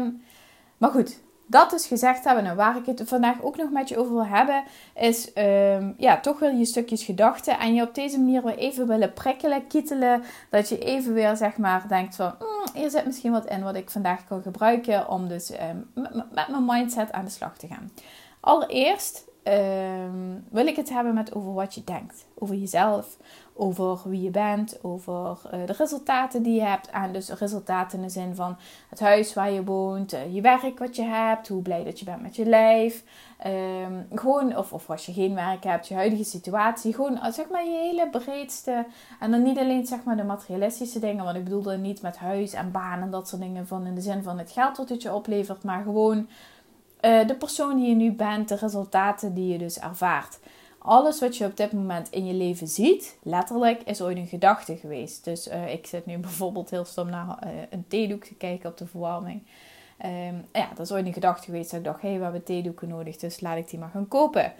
Um, 0.00 0.22
maar 0.78 0.90
goed, 0.90 1.20
dat 1.46 1.70
dus 1.70 1.86
gezegd 1.86 2.24
hebben. 2.24 2.46
En 2.46 2.56
waar 2.56 2.76
ik 2.76 2.86
het 2.86 3.02
vandaag 3.04 3.42
ook 3.42 3.56
nog 3.56 3.70
met 3.70 3.88
je 3.88 3.98
over 3.98 4.12
wil 4.12 4.26
hebben, 4.26 4.64
is 4.94 5.30
um, 5.34 5.94
ja, 5.98 6.20
toch 6.20 6.38
wel 6.38 6.50
je 6.50 6.64
stukjes 6.64 7.04
gedachten. 7.04 7.58
En 7.58 7.74
je 7.74 7.82
op 7.82 7.94
deze 7.94 8.18
manier 8.18 8.42
weer 8.42 8.58
even 8.58 8.86
willen 8.86 9.12
prikkelen, 9.12 9.66
kietelen. 9.66 10.22
Dat 10.50 10.68
je 10.68 10.78
even 10.78 11.14
weer 11.14 11.36
zeg 11.36 11.56
maar 11.56 11.88
denkt 11.88 12.16
van, 12.16 12.34
mm, 12.38 12.80
hier 12.80 12.90
zit 12.90 13.06
misschien 13.06 13.32
wat 13.32 13.46
in 13.46 13.62
wat 13.62 13.74
ik 13.74 13.90
vandaag 13.90 14.24
kan 14.24 14.42
gebruiken 14.42 15.08
om 15.08 15.28
dus 15.28 15.50
met 15.94 16.48
mijn 16.48 16.64
mindset 16.66 17.12
aan 17.12 17.24
de 17.24 17.30
slag 17.30 17.56
te 17.56 17.66
gaan. 17.66 17.90
Allereerst 18.40 19.24
um, 19.44 20.44
wil 20.50 20.66
ik 20.66 20.76
het 20.76 20.88
hebben 20.88 21.14
met 21.14 21.34
over 21.34 21.52
wat 21.52 21.74
je 21.74 21.84
denkt. 21.84 22.26
Over 22.38 22.54
jezelf, 22.54 23.16
over 23.54 24.00
wie 24.04 24.22
je 24.22 24.30
bent, 24.30 24.78
over 24.82 25.38
uh, 25.54 25.66
de 25.66 25.72
resultaten 25.72 26.42
die 26.42 26.54
je 26.54 26.62
hebt. 26.62 26.90
En 26.90 27.12
dus 27.12 27.30
resultaten 27.30 27.98
in 27.98 28.04
de 28.04 28.10
zin 28.10 28.34
van 28.34 28.56
het 28.88 29.00
huis 29.00 29.34
waar 29.34 29.50
je 29.50 29.64
woont, 29.64 30.14
uh, 30.14 30.34
je 30.34 30.40
werk 30.40 30.78
wat 30.78 30.96
je 30.96 31.02
hebt, 31.02 31.48
hoe 31.48 31.62
blij 31.62 31.84
dat 31.84 31.98
je 31.98 32.04
bent 32.04 32.22
met 32.22 32.36
je 32.36 32.46
lijf. 32.46 33.04
Um, 33.46 34.06
gewoon, 34.18 34.56
of, 34.56 34.72
of 34.72 34.90
als 34.90 35.06
je 35.06 35.12
geen 35.12 35.34
werk 35.34 35.64
hebt, 35.64 35.88
je 35.88 35.94
huidige 35.94 36.24
situatie. 36.24 36.94
Gewoon 36.94 37.20
eh, 37.20 37.32
zeg 37.32 37.48
maar 37.48 37.64
je 37.64 37.90
hele 37.92 38.08
breedste. 38.10 38.86
En 39.20 39.30
dan 39.30 39.42
niet 39.42 39.58
alleen 39.58 39.86
zeg 39.86 40.04
maar 40.04 40.16
de 40.16 40.24
materialistische 40.24 40.98
dingen. 40.98 41.24
Want 41.24 41.36
ik 41.36 41.44
bedoel 41.44 41.78
niet 41.78 42.02
met 42.02 42.16
huis 42.16 42.52
en 42.52 42.70
baan 42.70 43.00
en 43.00 43.10
dat 43.10 43.28
soort 43.28 43.42
dingen 43.42 43.66
van 43.66 43.86
in 43.86 43.94
de 43.94 44.00
zin 44.00 44.22
van 44.22 44.38
het 44.38 44.50
geld 44.50 44.76
wat 44.76 44.88
het 44.88 45.02
je 45.02 45.14
oplevert. 45.14 45.62
Maar 45.64 45.82
gewoon 45.82 46.28
uh, 47.04 47.26
de 47.26 47.34
persoon 47.34 47.76
die 47.76 47.88
je 47.88 47.94
nu 47.94 48.12
bent, 48.12 48.48
de 48.48 48.56
resultaten 48.56 49.34
die 49.34 49.52
je 49.52 49.58
dus 49.58 49.78
ervaart. 49.78 50.38
Alles 50.78 51.20
wat 51.20 51.36
je 51.36 51.44
op 51.44 51.56
dit 51.56 51.72
moment 51.72 52.10
in 52.10 52.26
je 52.26 52.34
leven 52.34 52.68
ziet, 52.68 53.18
letterlijk, 53.22 53.82
is 53.82 54.02
ooit 54.02 54.16
een 54.16 54.26
gedachte 54.26 54.76
geweest. 54.76 55.24
Dus 55.24 55.48
uh, 55.48 55.72
ik 55.72 55.86
zit 55.86 56.06
nu 56.06 56.18
bijvoorbeeld 56.28 56.70
heel 56.70 56.84
stom 56.84 57.10
naar 57.10 57.26
uh, 57.26 57.50
een 57.70 57.84
theedoek 57.88 58.24
te 58.24 58.34
kijken 58.34 58.70
op 58.70 58.76
de 58.76 58.86
verwarming. 58.86 59.42
Um, 60.04 60.44
ja, 60.52 60.68
dat 60.74 60.86
is 60.86 60.92
ooit 60.92 61.06
een 61.06 61.12
gedachte 61.12 61.44
geweest 61.44 61.70
dat 61.70 61.78
ik 61.78 61.84
dacht, 61.84 62.02
hé, 62.02 62.08
hey, 62.08 62.16
we 62.16 62.24
hebben 62.24 62.44
theedoeken 62.44 62.88
nodig, 62.88 63.16
dus 63.16 63.40
laat 63.40 63.56
ik 63.56 63.70
die 63.70 63.78
maar 63.78 63.88
gaan 63.88 64.08
kopen. 64.08 64.52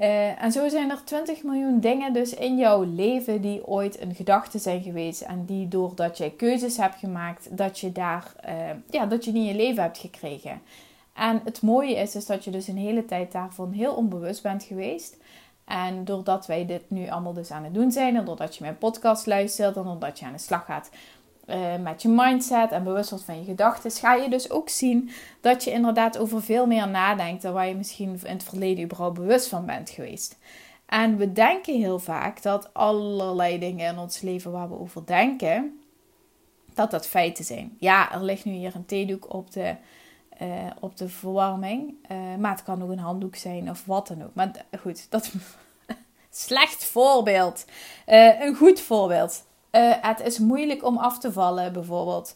Uh, 0.00 0.42
en 0.42 0.52
zo 0.52 0.68
zijn 0.68 0.90
er 0.90 1.04
20 1.04 1.42
miljoen 1.42 1.80
dingen 1.80 2.12
dus 2.12 2.34
in 2.34 2.56
jouw 2.56 2.82
leven 2.82 3.40
die 3.40 3.66
ooit 3.66 4.00
een 4.00 4.14
gedachte 4.14 4.58
zijn 4.58 4.82
geweest. 4.82 5.20
En 5.20 5.44
die 5.44 5.68
doordat 5.68 6.18
jij 6.18 6.30
keuzes 6.30 6.76
hebt 6.76 6.98
gemaakt, 6.98 7.56
dat 7.56 7.78
je 7.78 7.92
daar, 7.92 8.32
ja, 8.90 9.06
dat 9.06 9.24
je 9.24 9.30
in 9.30 9.44
je 9.44 9.54
leven 9.54 9.82
hebt 9.82 9.98
gekregen. 9.98 10.60
En 11.14 11.40
het 11.44 11.62
mooie 11.62 11.96
is, 11.96 12.14
is 12.14 12.26
dat 12.26 12.44
je 12.44 12.50
dus 12.50 12.68
een 12.68 12.76
hele 12.76 13.04
tijd 13.04 13.32
daarvan 13.32 13.72
heel 13.72 13.94
onbewust 13.94 14.42
bent 14.42 14.62
geweest. 14.62 15.16
En 15.64 16.04
doordat 16.04 16.46
wij 16.46 16.66
dit 16.66 16.90
nu 16.90 17.08
allemaal 17.08 17.32
dus 17.32 17.50
aan 17.50 17.64
het 17.64 17.74
doen 17.74 17.92
zijn, 17.92 18.16
en 18.16 18.24
doordat 18.24 18.56
je 18.56 18.62
mijn 18.62 18.78
podcast 18.78 19.26
luistert, 19.26 19.76
en 19.76 19.82
doordat 19.82 20.18
je 20.18 20.26
aan 20.26 20.32
de 20.32 20.38
slag 20.38 20.64
gaat 20.64 20.90
uh, 21.50 21.76
met 21.76 22.02
je 22.02 22.08
mindset 22.08 22.70
en 22.70 22.84
bewust 22.84 23.10
wordt 23.10 23.24
van 23.24 23.38
je 23.38 23.44
gedachten, 23.44 23.90
ga 23.90 24.14
je 24.14 24.30
dus 24.30 24.50
ook 24.50 24.68
zien 24.68 25.10
dat 25.40 25.64
je 25.64 25.70
inderdaad 25.70 26.18
over 26.18 26.42
veel 26.42 26.66
meer 26.66 26.88
nadenkt 26.88 27.42
dan 27.42 27.52
waar 27.52 27.68
je 27.68 27.74
misschien 27.74 28.20
in 28.22 28.32
het 28.32 28.42
verleden 28.42 28.84
überhaupt 28.84 29.18
bewust 29.18 29.48
van 29.48 29.66
bent 29.66 29.90
geweest. 29.90 30.38
En 30.86 31.16
we 31.16 31.32
denken 31.32 31.78
heel 31.78 31.98
vaak 31.98 32.42
dat 32.42 32.74
allerlei 32.74 33.58
dingen 33.58 33.92
in 33.92 33.98
ons 33.98 34.20
leven 34.20 34.52
waar 34.52 34.68
we 34.68 34.78
over 34.78 35.06
denken, 35.06 35.80
dat 36.74 36.90
dat 36.90 37.06
feiten 37.06 37.44
zijn. 37.44 37.76
Ja, 37.78 38.12
er 38.12 38.24
ligt 38.24 38.44
nu 38.44 38.52
hier 38.52 38.74
een 38.74 38.86
theedoek 38.86 39.34
op 39.34 39.52
de 39.52 39.74
uh, 40.42 40.48
op 40.80 40.96
de 40.96 41.08
verwarming. 41.08 41.94
Uh, 42.10 42.36
maar 42.38 42.50
het 42.50 42.62
kan 42.62 42.82
ook 42.82 42.90
een 42.90 42.98
handdoek 42.98 43.36
zijn 43.36 43.70
of 43.70 43.84
wat 43.84 44.06
dan 44.06 44.22
ook. 44.22 44.34
Maar 44.34 44.50
goed, 44.80 45.10
dat 45.10 45.32
slecht 46.30 46.84
voorbeeld. 46.84 47.64
Uh, 48.08 48.40
een 48.40 48.54
goed 48.54 48.80
voorbeeld. 48.80 49.44
het 50.00 50.20
is 50.20 50.38
moeilijk 50.38 50.84
om 50.84 50.98
af 50.98 51.18
te 51.18 51.32
vallen, 51.32 51.72
bijvoorbeeld. 51.72 52.34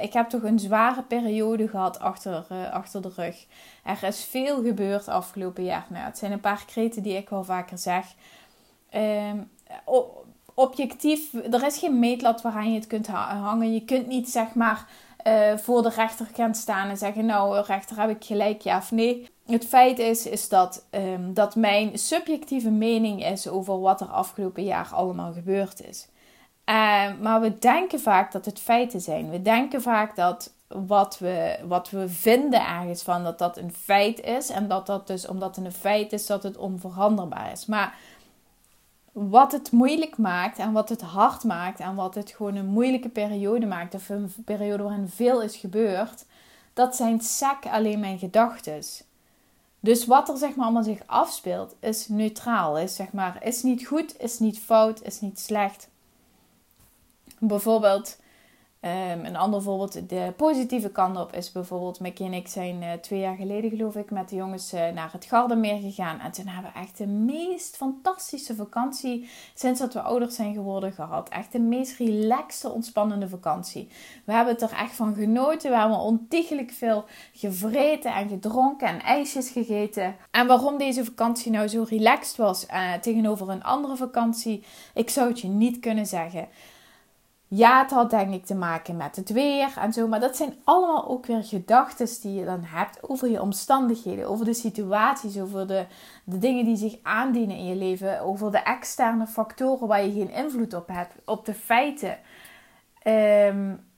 ik 0.00 0.12
heb 0.12 0.28
toch 0.28 0.42
een 0.42 0.58
zware 0.58 1.02
periode 1.02 1.68
gehad 1.68 1.98
achter, 1.98 2.46
achter 2.72 3.02
de 3.02 3.12
rug. 3.16 3.46
Er 3.84 4.02
is 4.02 4.24
veel 4.24 4.62
gebeurd 4.62 5.08
afgelopen 5.08 5.64
jaar. 5.64 5.86
Nou, 5.88 6.04
het 6.04 6.18
zijn 6.18 6.32
een 6.32 6.40
paar 6.40 6.64
kreten 6.66 7.02
die 7.02 7.16
ik 7.16 7.28
wel 7.28 7.44
vaker 7.44 7.78
zeg. 7.78 8.06
Ehm, 8.90 9.38
objectief, 10.54 11.34
er 11.34 11.66
is 11.66 11.78
geen 11.78 11.98
meetlat 11.98 12.42
waaraan 12.42 12.72
je 12.72 12.78
het 12.78 12.86
kunt 12.86 13.06
hangen. 13.06 13.72
Je 13.72 13.84
kunt 13.84 14.06
niet 14.06 14.30
zeg 14.30 14.54
maar 14.54 14.86
uh, 15.26 15.56
voor 15.56 15.82
de 15.82 15.88
rechter 15.88 16.26
kan 16.32 16.54
staan 16.54 16.88
en 16.88 16.96
zeggen: 16.96 17.26
Nou, 17.26 17.64
rechter, 17.66 18.00
heb 18.00 18.10
ik 18.10 18.24
gelijk, 18.24 18.60
ja 18.60 18.76
of 18.76 18.90
nee? 18.90 19.28
Het 19.46 19.66
feit 19.66 19.98
is, 19.98 20.26
is 20.26 20.48
dat, 20.48 20.86
um, 20.90 21.34
dat 21.34 21.56
mijn 21.56 21.98
subjectieve 21.98 22.70
mening 22.70 23.24
is 23.24 23.48
over 23.48 23.80
wat 23.80 24.00
er 24.00 24.06
afgelopen 24.06 24.64
jaar 24.64 24.88
allemaal 24.92 25.32
gebeurd 25.32 25.86
is. 25.88 26.08
Uh, 26.70 27.06
maar 27.20 27.40
we 27.40 27.58
denken 27.58 28.00
vaak 28.00 28.32
dat 28.32 28.44
het 28.44 28.58
feiten 28.58 29.00
zijn. 29.00 29.30
We 29.30 29.42
denken 29.42 29.82
vaak 29.82 30.16
dat 30.16 30.52
wat 30.68 31.18
we, 31.18 31.58
wat 31.66 31.90
we 31.90 32.08
vinden 32.08 32.66
ergens 32.66 33.02
van, 33.02 33.24
dat 33.24 33.38
dat 33.38 33.56
een 33.56 33.72
feit 33.72 34.20
is. 34.20 34.50
En 34.50 34.68
dat 34.68 34.86
dat 34.86 35.06
dus, 35.06 35.26
omdat 35.26 35.56
het 35.56 35.64
een 35.64 35.72
feit 35.72 36.12
is, 36.12 36.26
dat 36.26 36.42
het 36.42 36.56
onveranderbaar 36.56 37.52
is. 37.52 37.66
Maar 37.66 37.94
wat 39.12 39.52
het 39.52 39.72
moeilijk 39.72 40.18
maakt 40.18 40.58
en 40.58 40.72
wat 40.72 40.88
het 40.88 41.00
hard 41.00 41.44
maakt 41.44 41.80
en 41.80 41.94
wat 41.94 42.14
het 42.14 42.30
gewoon 42.30 42.56
een 42.56 42.66
moeilijke 42.66 43.08
periode 43.08 43.66
maakt, 43.66 43.94
of 43.94 44.08
een 44.08 44.32
periode 44.44 44.82
waarin 44.82 45.08
veel 45.08 45.42
is 45.42 45.56
gebeurd, 45.56 46.24
dat 46.72 46.96
zijn 46.96 47.20
sec 47.20 47.66
alleen 47.70 48.00
mijn 48.00 48.18
gedachten. 48.18 48.82
Dus 49.80 50.06
wat 50.06 50.28
er 50.28 50.36
zeg 50.36 50.54
maar 50.54 50.64
allemaal 50.64 50.82
zich 50.82 51.02
afspeelt, 51.06 51.74
is 51.80 52.08
neutraal, 52.08 52.78
is 52.78 52.94
zeg 52.94 53.12
maar, 53.12 53.44
is 53.44 53.62
niet 53.62 53.86
goed, 53.86 54.20
is 54.20 54.38
niet 54.38 54.58
fout, 54.58 55.02
is 55.02 55.20
niet 55.20 55.38
slecht. 55.40 55.88
Bijvoorbeeld, 57.38 58.18
Um, 58.82 59.24
een 59.24 59.36
ander 59.36 59.62
voorbeeld, 59.62 60.08
de 60.08 60.32
positieve 60.36 60.90
kant 60.90 61.16
op, 61.16 61.32
is 61.32 61.52
bijvoorbeeld... 61.52 62.00
Mickey 62.00 62.26
en 62.26 62.32
ik 62.32 62.48
zijn 62.48 62.82
uh, 62.82 62.92
twee 62.92 63.20
jaar 63.20 63.36
geleden, 63.36 63.70
geloof 63.70 63.96
ik, 63.96 64.10
met 64.10 64.28
de 64.28 64.36
jongens 64.36 64.74
uh, 64.74 64.88
naar 64.88 65.12
het 65.12 65.24
Gardermeer 65.24 65.80
gegaan. 65.80 66.20
En 66.20 66.30
toen 66.32 66.46
hebben 66.46 66.72
we 66.72 66.78
echt 66.78 66.98
de 66.98 67.06
meest 67.06 67.76
fantastische 67.76 68.54
vakantie 68.54 69.28
sinds 69.54 69.80
dat 69.80 69.94
we 69.94 70.00
ouders 70.00 70.34
zijn 70.34 70.54
geworden 70.54 70.92
gehad. 70.92 71.28
Echt 71.28 71.52
de 71.52 71.58
meest 71.58 71.98
relaxte, 71.98 72.70
ontspannende 72.70 73.28
vakantie. 73.28 73.88
We 74.24 74.32
hebben 74.32 74.54
het 74.54 74.62
er 74.62 74.72
echt 74.78 74.94
van 74.94 75.14
genoten. 75.14 75.70
We 75.70 75.76
hebben 75.76 75.98
ontiegelijk 75.98 76.70
veel 76.70 77.04
gevreten 77.32 78.14
en 78.14 78.28
gedronken 78.28 78.88
en 78.88 79.00
ijsjes 79.00 79.50
gegeten. 79.50 80.16
En 80.30 80.46
waarom 80.46 80.78
deze 80.78 81.04
vakantie 81.04 81.50
nou 81.50 81.68
zo 81.68 81.84
relaxed 81.88 82.36
was 82.36 82.66
uh, 82.66 82.92
tegenover 82.94 83.48
een 83.48 83.64
andere 83.64 83.96
vakantie, 83.96 84.64
ik 84.94 85.10
zou 85.10 85.28
het 85.28 85.40
je 85.40 85.48
niet 85.48 85.80
kunnen 85.80 86.06
zeggen. 86.06 86.48
Ja, 87.52 87.82
het 87.82 87.90
had 87.90 88.10
denk 88.10 88.32
ik 88.34 88.44
te 88.44 88.54
maken 88.54 88.96
met 88.96 89.16
het 89.16 89.30
weer 89.30 89.76
en 89.78 89.92
zo. 89.92 90.08
Maar 90.08 90.20
dat 90.20 90.36
zijn 90.36 90.54
allemaal 90.64 91.08
ook 91.08 91.26
weer 91.26 91.44
gedachten 91.44 92.08
die 92.20 92.34
je 92.34 92.44
dan 92.44 92.62
hebt 92.64 93.08
over 93.08 93.30
je 93.30 93.40
omstandigheden, 93.40 94.28
over 94.28 94.44
de 94.44 94.54
situaties, 94.54 95.38
over 95.38 95.66
de, 95.66 95.86
de 96.24 96.38
dingen 96.38 96.64
die 96.64 96.76
zich 96.76 96.98
aandienen 97.02 97.56
in 97.56 97.66
je 97.66 97.74
leven, 97.74 98.20
over 98.20 98.50
de 98.50 98.58
externe 98.58 99.26
factoren 99.26 99.88
waar 99.88 100.04
je 100.04 100.12
geen 100.12 100.30
invloed 100.30 100.74
op 100.74 100.88
hebt, 100.88 101.14
op 101.24 101.44
de 101.44 101.54
feiten. 101.54 102.18
Um, 103.06 103.89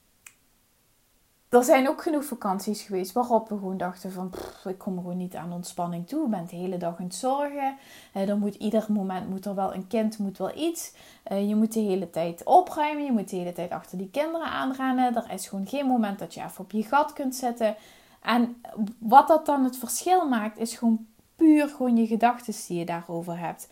er 1.53 1.65
zijn 1.65 1.89
ook 1.89 2.03
genoeg 2.03 2.25
vakanties 2.25 2.83
geweest 2.83 3.13
waarop 3.13 3.49
we 3.49 3.55
gewoon 3.59 3.77
dachten 3.77 4.13
van... 4.13 4.33
ik 4.65 4.79
kom 4.79 4.97
gewoon 4.97 5.17
niet 5.17 5.35
aan 5.35 5.53
ontspanning 5.53 6.09
toe. 6.09 6.25
Ik 6.25 6.31
ben 6.31 6.47
de 6.51 6.57
hele 6.57 6.77
dag 6.77 6.99
aan 6.99 7.05
het 7.05 7.15
zorgen. 7.15 7.77
Uh, 8.17 8.29
er 8.29 8.37
moet 8.37 8.55
ieder 8.55 8.87
moment 8.89 9.29
moet 9.29 9.47
er 9.47 9.55
wel 9.55 9.75
een 9.75 9.87
kind, 9.87 10.19
moet 10.19 10.39
wel 10.39 10.57
iets. 10.57 10.93
Uh, 11.33 11.49
je 11.49 11.55
moet 11.55 11.73
de 11.73 11.81
hele 11.81 12.11
tijd 12.11 12.45
opruimen. 12.45 13.05
Je 13.05 13.13
moet 13.13 13.31
de 13.31 13.37
hele 13.37 13.53
tijd 13.53 13.71
achter 13.71 13.99
die 13.99 14.11
kinderen 14.11 14.47
aanrennen. 14.47 15.17
Er 15.17 15.31
is 15.33 15.49
gewoon 15.49 15.67
geen 15.67 15.87
moment 15.87 16.19
dat 16.19 16.35
je 16.35 16.43
even 16.43 16.65
op 16.65 16.71
je 16.71 16.83
gat 16.83 17.13
kunt 17.13 17.35
zitten. 17.35 17.77
En 18.23 18.63
wat 18.99 19.29
dat 19.29 19.47
dan 19.47 19.65
het 19.65 19.77
verschil 19.77 20.29
maakt, 20.29 20.59
is 20.59 20.77
gewoon 20.77 21.07
puur 21.37 21.69
gewoon 21.69 21.97
je 21.97 22.07
gedachten 22.07 22.55
die 22.69 22.79
je 22.79 22.85
daarover 22.85 23.39
hebt. 23.39 23.69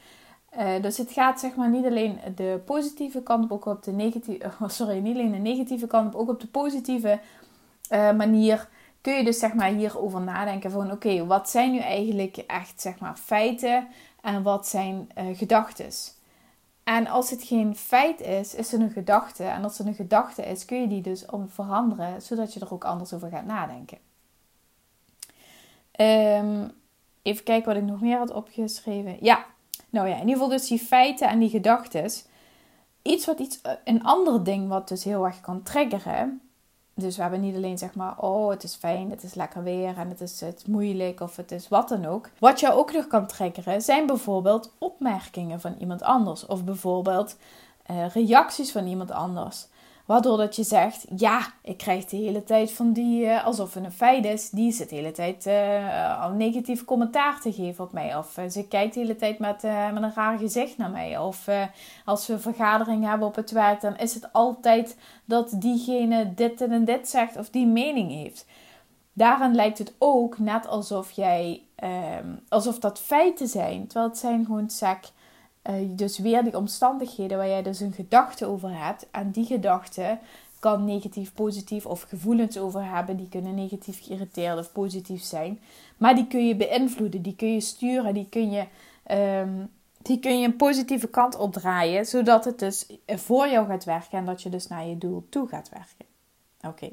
Uh, 0.58 0.82
dus 0.82 0.98
het 0.98 1.12
gaat 1.12 1.40
zeg 1.40 1.54
maar 1.54 1.68
niet 1.68 1.84
alleen 1.84 2.18
de 2.34 2.60
positieve 2.64 3.22
kant 3.22 3.44
op, 3.44 3.52
ook 3.52 3.66
op 3.66 3.82
de 3.82 3.92
negatieve... 3.92 4.50
sorry, 4.66 4.98
niet 4.98 5.14
alleen 5.14 5.32
de 5.32 5.38
negatieve 5.38 5.86
kant 5.86 6.14
op, 6.14 6.20
ook 6.20 6.28
op 6.28 6.40
de 6.40 6.46
positieve 6.46 7.20
uh, 7.90 8.12
manier 8.12 8.68
kun 9.00 9.14
je 9.14 9.24
dus 9.24 9.38
zeg 9.38 9.54
maar 9.54 9.68
hierover 9.68 10.20
nadenken 10.20 10.70
van 10.70 10.92
oké, 10.92 11.26
wat 11.26 11.50
zijn 11.50 11.72
nu 11.72 11.78
eigenlijk 11.78 12.36
echt 12.36 12.80
zeg 12.80 12.98
maar 12.98 13.16
feiten 13.16 13.88
en 14.20 14.42
wat 14.42 14.66
zijn 14.66 15.08
uh, 15.18 15.36
gedachten? 15.36 15.90
En 16.84 17.06
als 17.06 17.30
het 17.30 17.42
geen 17.42 17.76
feit 17.76 18.20
is, 18.20 18.54
is 18.54 18.72
het 18.72 18.80
een 18.80 18.90
gedachte. 18.90 19.44
En 19.44 19.64
als 19.64 19.78
het 19.78 19.86
een 19.86 19.94
gedachte 19.94 20.42
is, 20.42 20.64
kun 20.64 20.80
je 20.80 20.88
die 20.88 21.00
dus 21.00 21.24
veranderen, 21.46 22.22
zodat 22.22 22.54
je 22.54 22.60
er 22.60 22.72
ook 22.72 22.84
anders 22.84 23.12
over 23.12 23.30
gaat 23.30 23.44
nadenken. 23.44 23.98
Um, 26.00 26.72
even 27.22 27.44
kijken 27.44 27.68
wat 27.68 27.82
ik 27.82 27.88
nog 27.88 28.00
meer 28.00 28.18
had 28.18 28.32
opgeschreven. 28.32 29.16
Ja, 29.20 29.44
nou 29.90 30.08
ja, 30.08 30.14
in 30.14 30.20
ieder 30.20 30.34
geval 30.34 30.48
dus 30.48 30.68
die 30.68 30.78
feiten 30.78 31.28
en 31.28 31.38
die 31.38 31.48
gedachten. 31.48 32.10
Iets 33.02 33.26
wat 33.26 33.38
iets, 33.38 33.60
een 33.84 34.04
ander 34.04 34.44
ding 34.44 34.68
wat 34.68 34.88
dus 34.88 35.04
heel 35.04 35.24
erg 35.24 35.40
kan 35.40 35.62
triggeren, 35.62 36.40
dus 37.00 37.16
we 37.16 37.22
hebben 37.22 37.40
niet 37.40 37.56
alleen 37.56 37.78
zeg 37.78 37.94
maar, 37.94 38.18
oh 38.18 38.50
het 38.50 38.62
is 38.62 38.74
fijn, 38.74 39.10
het 39.10 39.22
is 39.22 39.34
lekker 39.34 39.62
weer 39.62 39.96
en 39.96 40.08
het 40.08 40.20
is, 40.20 40.40
het 40.40 40.66
moeilijk 40.66 41.20
of 41.20 41.36
het 41.36 41.52
is 41.52 41.68
wat 41.68 41.88
dan 41.88 42.06
ook. 42.06 42.28
Wat 42.38 42.60
je 42.60 42.72
ook 42.72 42.92
nog 42.92 43.06
kan 43.06 43.26
triggeren 43.26 43.82
zijn 43.82 44.06
bijvoorbeeld 44.06 44.72
opmerkingen 44.78 45.60
van 45.60 45.74
iemand 45.78 46.02
anders 46.02 46.46
of 46.46 46.64
bijvoorbeeld 46.64 47.36
uh, 47.90 48.08
reacties 48.08 48.72
van 48.72 48.86
iemand 48.86 49.10
anders. 49.10 49.66
Waardoor 50.10 50.36
dat 50.36 50.56
je 50.56 50.62
zegt, 50.62 51.06
ja, 51.16 51.52
ik 51.62 51.76
krijg 51.76 52.04
de 52.04 52.16
hele 52.16 52.44
tijd 52.44 52.72
van 52.72 52.92
die, 52.92 53.24
uh, 53.24 53.44
alsof 53.44 53.74
het 53.74 53.84
een 53.84 53.92
feit 53.92 54.24
is, 54.24 54.50
die 54.50 54.72
zit 54.72 54.88
de 54.88 54.94
hele 54.94 55.12
tijd 55.12 55.46
uh, 55.46 56.22
al 56.22 56.30
negatief 56.30 56.84
commentaar 56.84 57.40
te 57.40 57.52
geven 57.52 57.84
op 57.84 57.92
mij. 57.92 58.16
Of 58.16 58.38
uh, 58.38 58.44
ze 58.48 58.68
kijkt 58.68 58.94
de 58.94 59.00
hele 59.00 59.16
tijd 59.16 59.38
met, 59.38 59.62
met 59.92 60.02
een 60.02 60.14
raar 60.14 60.38
gezicht 60.38 60.76
naar 60.76 60.90
mij. 60.90 61.18
Of 61.18 61.48
als 62.04 62.26
we 62.26 62.38
vergadering 62.38 63.04
hebben 63.04 63.28
op 63.28 63.34
het 63.34 63.50
werk, 63.50 63.80
dan 63.80 63.96
is 63.96 64.14
het 64.14 64.32
altijd 64.32 64.96
dat 65.24 65.52
diegene 65.54 66.34
dit 66.34 66.60
en 66.60 66.84
dit 66.84 67.08
zegt 67.08 67.36
of 67.36 67.50
die 67.50 67.66
mening 67.66 68.10
heeft. 68.10 68.46
Daarin 69.12 69.54
lijkt 69.54 69.78
het 69.78 69.94
ook 69.98 70.38
net 70.38 70.66
alsof 70.68 71.10
jij, 71.10 71.62
ehm, 71.74 72.34
alsof 72.48 72.78
dat 72.78 72.98
feiten 72.98 73.48
zijn. 73.48 73.86
Terwijl 73.86 74.10
het 74.10 74.18
zijn 74.18 74.44
gewoon 74.44 74.70
sec 74.70 74.98
uh, 75.64 75.74
dus 75.88 76.18
weer 76.18 76.44
die 76.44 76.56
omstandigheden 76.56 77.36
waar 77.36 77.48
jij 77.48 77.62
dus 77.62 77.80
een 77.80 77.92
gedachte 77.92 78.46
over 78.46 78.84
hebt. 78.84 79.06
En 79.10 79.30
die 79.30 79.44
gedachte 79.44 80.18
kan 80.58 80.84
negatief, 80.84 81.34
positief 81.34 81.86
of 81.86 82.02
gevoelens 82.02 82.58
over 82.58 82.84
hebben. 82.84 83.16
Die 83.16 83.28
kunnen 83.28 83.54
negatief 83.54 84.04
geïrriteerd 84.04 84.58
of 84.58 84.72
positief 84.72 85.22
zijn. 85.22 85.60
Maar 85.96 86.14
die 86.14 86.26
kun 86.26 86.46
je 86.46 86.56
beïnvloeden, 86.56 87.22
die 87.22 87.36
kun 87.36 87.52
je 87.52 87.60
sturen, 87.60 88.14
die 88.14 88.28
kun 88.28 88.50
je, 88.50 88.66
um, 89.40 89.70
die 90.02 90.18
kun 90.18 90.40
je 90.40 90.46
een 90.46 90.56
positieve 90.56 91.08
kant 91.08 91.36
opdraaien. 91.36 92.06
Zodat 92.06 92.44
het 92.44 92.58
dus 92.58 92.86
voor 93.06 93.48
jou 93.48 93.66
gaat 93.66 93.84
werken 93.84 94.18
en 94.18 94.24
dat 94.24 94.42
je 94.42 94.48
dus 94.48 94.66
naar 94.66 94.86
je 94.86 94.98
doel 94.98 95.26
toe 95.28 95.48
gaat 95.48 95.68
werken. 95.68 96.06
Oké. 96.60 96.92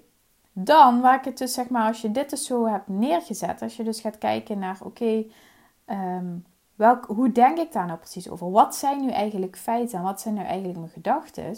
Dan, 0.53 1.01
waar 1.01 1.17
ik 1.17 1.25
het 1.25 1.37
dus 1.37 1.53
zeg 1.53 1.69
maar, 1.69 1.87
als 1.87 2.01
je 2.01 2.11
dit 2.11 2.29
dus 2.29 2.45
zo 2.45 2.67
hebt 2.67 2.87
neergezet, 2.87 3.61
als 3.61 3.77
je 3.77 3.83
dus 3.83 3.99
gaat 3.99 4.17
kijken 4.17 4.59
naar, 4.59 4.77
oké, 4.83 5.23
ehm, 5.85 6.35
Hoe 7.07 7.31
denk 7.31 7.57
ik 7.57 7.71
daar 7.71 7.85
nou 7.85 7.97
precies 7.97 8.29
over? 8.29 8.51
Wat 8.51 8.75
zijn 8.75 9.01
nu 9.01 9.09
eigenlijk 9.09 9.57
feiten 9.57 9.97
en 9.97 10.03
wat 10.03 10.21
zijn 10.21 10.33
nu 10.33 10.41
eigenlijk 10.41 10.79
mijn 10.79 10.91
gedachten? 10.91 11.55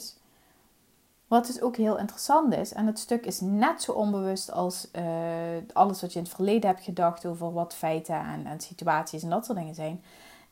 Wat 1.28 1.46
dus 1.46 1.62
ook 1.62 1.76
heel 1.76 1.98
interessant 1.98 2.54
is, 2.54 2.74
en 2.74 2.86
het 2.86 3.00
stuk 3.00 3.26
is 3.26 3.40
net 3.40 3.82
zo 3.82 3.92
onbewust 3.92 4.52
als 4.52 4.90
uh, 4.96 5.04
alles 5.74 6.02
wat 6.02 6.14
je 6.14 6.20
in 6.20 6.26
het 6.26 6.34
verleden 6.34 6.70
hebt 6.70 6.84
gedacht 6.84 7.26
over 7.26 7.54
wat 7.54 7.76
feiten 7.76 8.26
en, 8.26 8.46
en 8.46 8.60
situaties 8.60 9.24
en 9.24 9.30
dat 9.30 9.46
soort 9.46 9.58
dingen 9.58 9.76
zijn, 9.76 10.04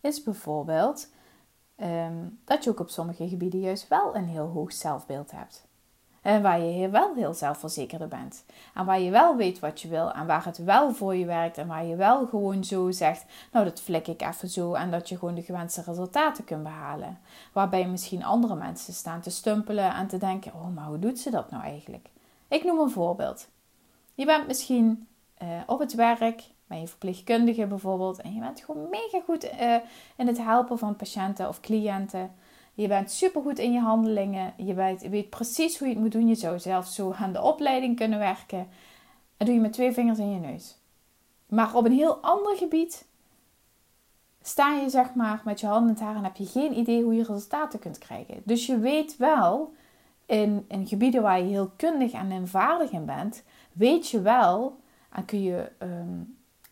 is 0.02 0.24
bijvoorbeeld 0.24 1.10
um, 1.78 2.40
dat 2.46 2.64
je 2.64 2.70
ook 2.70 2.80
op 2.80 2.90
sommige 2.90 3.28
gebieden 3.28 3.60
juist 3.60 3.88
wel 3.88 4.16
een 4.16 4.28
heel 4.28 4.48
hoog 4.48 4.74
zelfbeeld 4.74 5.32
hebt. 5.32 5.67
En 6.28 6.42
waar 6.42 6.60
je 6.60 6.90
wel 6.90 7.14
heel 7.16 7.34
zelfverzekerder 7.34 8.08
bent. 8.08 8.44
En 8.74 8.86
waar 8.86 9.00
je 9.00 9.12
wel 9.12 9.36
weet 9.36 9.60
wat 9.60 9.82
je 9.82 9.88
wil. 9.88 10.12
En 10.12 10.26
waar 10.26 10.46
het 10.46 10.58
wel 10.58 10.94
voor 10.94 11.16
je 11.16 11.26
werkt. 11.26 11.58
En 11.58 11.68
waar 11.68 11.86
je 11.86 11.96
wel 11.96 12.26
gewoon 12.26 12.64
zo 12.64 12.92
zegt. 12.92 13.26
Nou, 13.52 13.66
dat 13.66 13.82
flik 13.82 14.08
ik 14.08 14.22
even 14.22 14.50
zo. 14.50 14.74
En 14.74 14.92
dat 14.92 15.10
je 15.10 15.18
gewoon 15.18 15.36
de 15.36 15.42
gewenste 15.42 15.82
resultaten 15.86 16.44
kunt 16.44 16.64
behalen. 16.64 17.20
Waarbij 17.54 17.88
misschien 17.88 18.24
andere 18.24 18.56
mensen 18.56 18.94
staan 18.94 19.22
te 19.22 19.30
stumpelen. 19.30 19.94
En 19.94 20.08
te 20.08 20.18
denken: 20.18 20.54
oh, 20.54 20.76
maar 20.76 20.86
hoe 20.86 21.00
doet 21.00 21.20
ze 21.20 21.30
dat 21.30 21.52
nou 21.52 21.64
eigenlijk? 21.64 22.10
Ik 22.48 22.64
noem 22.64 22.80
een 22.80 22.90
voorbeeld. 22.90 23.48
Je 24.14 24.26
bent 24.26 24.48
misschien 24.48 25.08
uh, 25.44 25.48
op 25.66 25.80
het 25.80 25.96
werk. 25.96 26.44
Ben 26.66 26.80
je 26.80 26.88
verpleegkundige 26.88 27.66
bijvoorbeeld. 27.66 28.22
En 28.22 28.34
je 28.34 28.40
bent 28.40 28.62
gewoon 28.62 28.90
mega 28.90 29.22
goed 29.26 29.44
uh, 29.44 29.76
in 30.16 30.28
het 30.28 30.38
helpen 30.38 30.78
van 30.78 30.96
patiënten 30.96 31.48
of 31.48 31.60
cliënten. 31.60 32.32
Je 32.78 32.88
bent 32.88 33.12
supergoed 33.12 33.60
in 33.60 33.72
je 33.72 33.80
handelingen. 33.80 34.54
Je 34.58 34.74
weet, 34.74 35.10
weet, 35.10 35.30
precies 35.30 35.78
hoe 35.78 35.88
je 35.88 35.94
het 35.94 36.04
moet 36.04 36.12
doen. 36.12 36.28
Je 36.28 36.36
zou 36.36 36.60
zelfs 36.60 36.96
zo 36.96 37.12
aan 37.12 37.34
de 37.34 37.42
opleiding 37.42 37.96
kunnen 37.96 38.20
werken. 38.20 38.68
En 39.38 39.46
doe 39.46 39.56
je 39.56 39.62
met 39.62 39.74
twee 39.74 39.92
vingers 39.92 40.20
in 40.20 40.32
je 40.32 40.40
neus. 40.40 40.78
Maar 41.48 41.76
op 41.76 41.86
een 41.86 41.92
heel 41.92 42.16
ander 42.16 42.58
gebied 42.58 43.08
sta 44.42 44.76
je 44.76 44.90
zeg 44.90 45.14
maar 45.14 45.42
met 45.46 45.60
je 45.60 45.68
handen 45.68 45.88
in 45.88 45.94
het 45.94 46.04
haar 46.04 46.16
en 46.16 46.24
heb 46.24 46.36
je 46.36 46.46
geen 46.46 46.78
idee 46.78 47.04
hoe 47.04 47.16
je 47.16 47.24
resultaten 47.24 47.80
kunt 47.80 47.98
krijgen. 47.98 48.42
Dus 48.44 48.66
je 48.66 48.80
weet 48.80 49.18
wel 49.18 49.74
in, 50.26 50.66
gebieden 50.70 51.22
waar 51.22 51.40
je 51.40 51.46
heel 51.46 51.72
kundig 51.76 52.12
en 52.12 52.48
vaardig 52.48 52.92
in 52.92 53.06
bent, 53.06 53.44
weet 53.74 54.10
je 54.10 54.22
wel 54.22 54.80
en 55.12 55.26
kun 55.26 55.42
je 55.42 55.72
ehm, 55.78 56.22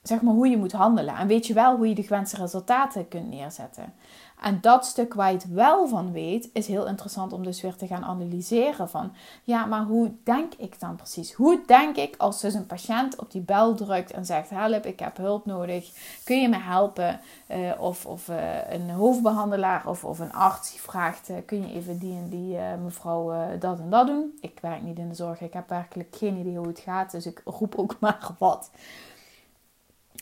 zeg 0.01 0.21
maar 0.21 0.33
hoe 0.33 0.47
je 0.47 0.57
moet 0.57 0.71
handelen. 0.71 1.15
En 1.15 1.27
weet 1.27 1.47
je 1.47 1.53
wel 1.53 1.75
hoe 1.75 1.89
je 1.89 1.95
de 1.95 2.03
gewenste 2.03 2.37
resultaten 2.37 3.07
kunt 3.07 3.29
neerzetten. 3.29 3.93
En 4.41 4.61
dat 4.61 4.85
stuk 4.85 5.13
waar 5.13 5.27
je 5.27 5.37
het 5.37 5.49
wel 5.49 5.87
van 5.87 6.11
weet, 6.11 6.49
is 6.53 6.67
heel 6.67 6.87
interessant 6.87 7.33
om 7.33 7.43
dus 7.43 7.61
weer 7.61 7.75
te 7.75 7.87
gaan 7.87 8.03
analyseren 8.03 8.89
van, 8.89 9.13
ja, 9.43 9.65
maar 9.65 9.83
hoe 9.83 10.11
denk 10.23 10.53
ik 10.53 10.79
dan 10.79 10.95
precies? 10.95 11.33
Hoe 11.33 11.61
denk 11.65 11.95
ik 11.95 12.15
als 12.17 12.41
dus 12.41 12.53
een 12.53 12.65
patiënt 12.65 13.19
op 13.19 13.31
die 13.31 13.41
bel 13.41 13.75
drukt 13.75 14.11
en 14.11 14.25
zegt, 14.25 14.49
help, 14.49 14.85
ik 14.85 14.99
heb 14.99 15.17
hulp 15.17 15.45
nodig, 15.45 15.91
kun 16.23 16.41
je 16.41 16.49
me 16.49 16.57
helpen? 16.57 17.19
Uh, 17.51 17.71
of 17.77 18.05
of 18.05 18.27
uh, 18.27 18.71
een 18.71 18.89
hoofdbehandelaar 18.89 19.87
of, 19.87 20.03
of 20.03 20.19
een 20.19 20.33
arts 20.33 20.71
die 20.71 20.81
vraagt, 20.81 21.29
uh, 21.29 21.37
kun 21.45 21.67
je 21.67 21.73
even 21.73 21.99
die 21.99 22.17
en 22.17 22.29
die 22.29 22.57
mevrouw 22.83 23.57
dat 23.59 23.79
en 23.79 23.89
dat 23.89 24.07
doen? 24.07 24.37
Ik 24.41 24.59
werk 24.61 24.81
niet 24.81 24.97
in 24.97 25.09
de 25.09 25.15
zorg, 25.15 25.41
ik 25.41 25.53
heb 25.53 25.69
werkelijk 25.69 26.15
geen 26.15 26.37
idee 26.37 26.57
hoe 26.57 26.67
het 26.67 26.79
gaat, 26.79 27.11
dus 27.11 27.25
ik 27.25 27.41
roep 27.45 27.75
ook 27.75 27.95
maar 27.99 28.29
wat. 28.37 28.69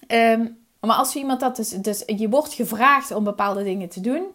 Um, 0.08 0.63
maar 0.88 0.96
als 0.96 1.16
iemand 1.16 1.40
dat 1.40 1.56
dus, 1.56 1.70
dus 1.70 2.04
je 2.06 2.30
wordt 2.30 2.54
gevraagd 2.54 3.12
om 3.12 3.24
bepaalde 3.24 3.64
dingen 3.64 3.90
te 3.90 4.02
doen. 4.02 4.26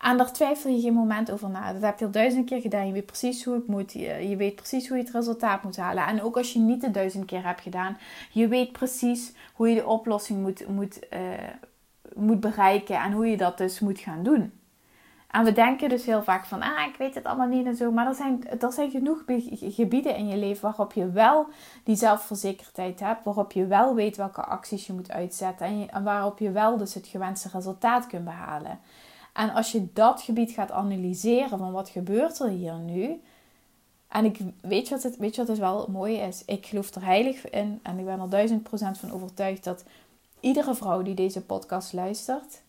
En 0.00 0.16
daar 0.16 0.32
twijfel 0.32 0.70
je 0.70 0.80
geen 0.80 0.92
moment 0.92 1.30
over 1.30 1.50
na. 1.50 1.72
Dat 1.72 1.82
heb 1.82 1.98
je 1.98 2.04
al 2.04 2.10
duizend 2.10 2.46
keer 2.46 2.60
gedaan. 2.60 2.86
Je 2.86 2.92
weet 2.92 3.06
precies 3.06 3.44
hoe 3.44 3.54
het 3.54 3.66
moet. 3.66 3.92
Je, 3.92 4.28
je, 4.28 4.36
weet 4.36 4.54
precies 4.54 4.88
hoe 4.88 4.96
je 4.96 5.02
het 5.02 5.12
resultaat 5.12 5.62
moet 5.62 5.76
halen. 5.76 6.06
En 6.06 6.22
ook 6.22 6.36
als 6.36 6.52
je 6.52 6.58
niet 6.58 6.80
de 6.80 6.90
duizend 6.90 7.24
keer 7.24 7.44
hebt 7.44 7.60
gedaan. 7.60 7.96
Je 8.30 8.48
weet 8.48 8.72
precies 8.72 9.32
hoe 9.54 9.68
je 9.68 9.74
de 9.74 9.86
oplossing 9.86 10.40
moet, 10.40 10.68
moet, 10.68 10.98
uh, 11.12 11.20
moet 12.14 12.40
bereiken. 12.40 13.00
En 13.00 13.12
hoe 13.12 13.26
je 13.26 13.36
dat 13.36 13.58
dus 13.58 13.80
moet 13.80 13.98
gaan 13.98 14.22
doen. 14.22 14.52
En 15.34 15.44
we 15.44 15.52
denken 15.52 15.88
dus 15.88 16.04
heel 16.04 16.22
vaak 16.22 16.46
van, 16.46 16.62
ah, 16.62 16.86
ik 16.86 16.96
weet 16.96 17.14
het 17.14 17.24
allemaal 17.24 17.46
niet 17.46 17.66
en 17.66 17.76
zo. 17.76 17.90
Maar 17.90 18.06
er 18.06 18.14
zijn, 18.14 18.60
er 18.60 18.72
zijn 18.72 18.90
genoeg 18.90 19.22
gebieden 19.60 20.16
in 20.16 20.28
je 20.28 20.36
leven 20.36 20.62
waarop 20.62 20.92
je 20.92 21.10
wel 21.10 21.46
die 21.84 21.96
zelfverzekerdheid 21.96 23.00
hebt. 23.00 23.24
Waarop 23.24 23.52
je 23.52 23.66
wel 23.66 23.94
weet 23.94 24.16
welke 24.16 24.44
acties 24.44 24.86
je 24.86 24.92
moet 24.92 25.10
uitzetten. 25.10 25.66
En, 25.66 25.90
en 25.90 26.02
waarop 26.02 26.38
je 26.38 26.50
wel 26.50 26.76
dus 26.76 26.94
het 26.94 27.06
gewenste 27.06 27.48
resultaat 27.52 28.06
kunt 28.06 28.24
behalen. 28.24 28.78
En 29.32 29.54
als 29.54 29.72
je 29.72 29.88
dat 29.92 30.22
gebied 30.22 30.50
gaat 30.52 30.70
analyseren 30.70 31.58
van 31.58 31.72
wat 31.72 31.88
gebeurt 31.88 32.38
er 32.38 32.48
hier 32.48 32.74
nu... 32.78 33.22
En 34.08 34.24
ik 34.24 34.38
weet 34.60 34.88
wat 34.88 35.02
het, 35.02 35.16
weet 35.16 35.34
je 35.34 35.40
wat 35.40 35.50
het 35.50 35.58
wel 35.58 35.88
mooi 35.90 36.16
is? 36.16 36.42
Ik 36.44 36.66
geloof 36.66 36.94
er 36.94 37.04
heilig 37.04 37.50
in 37.50 37.80
en 37.82 37.98
ik 37.98 38.04
ben 38.04 38.20
er 38.20 38.28
duizend 38.28 38.62
procent 38.62 38.98
van 38.98 39.12
overtuigd 39.12 39.64
dat 39.64 39.84
iedere 40.40 40.74
vrouw 40.74 41.02
die 41.02 41.14
deze 41.14 41.42
podcast 41.42 41.92
luistert, 41.92 42.62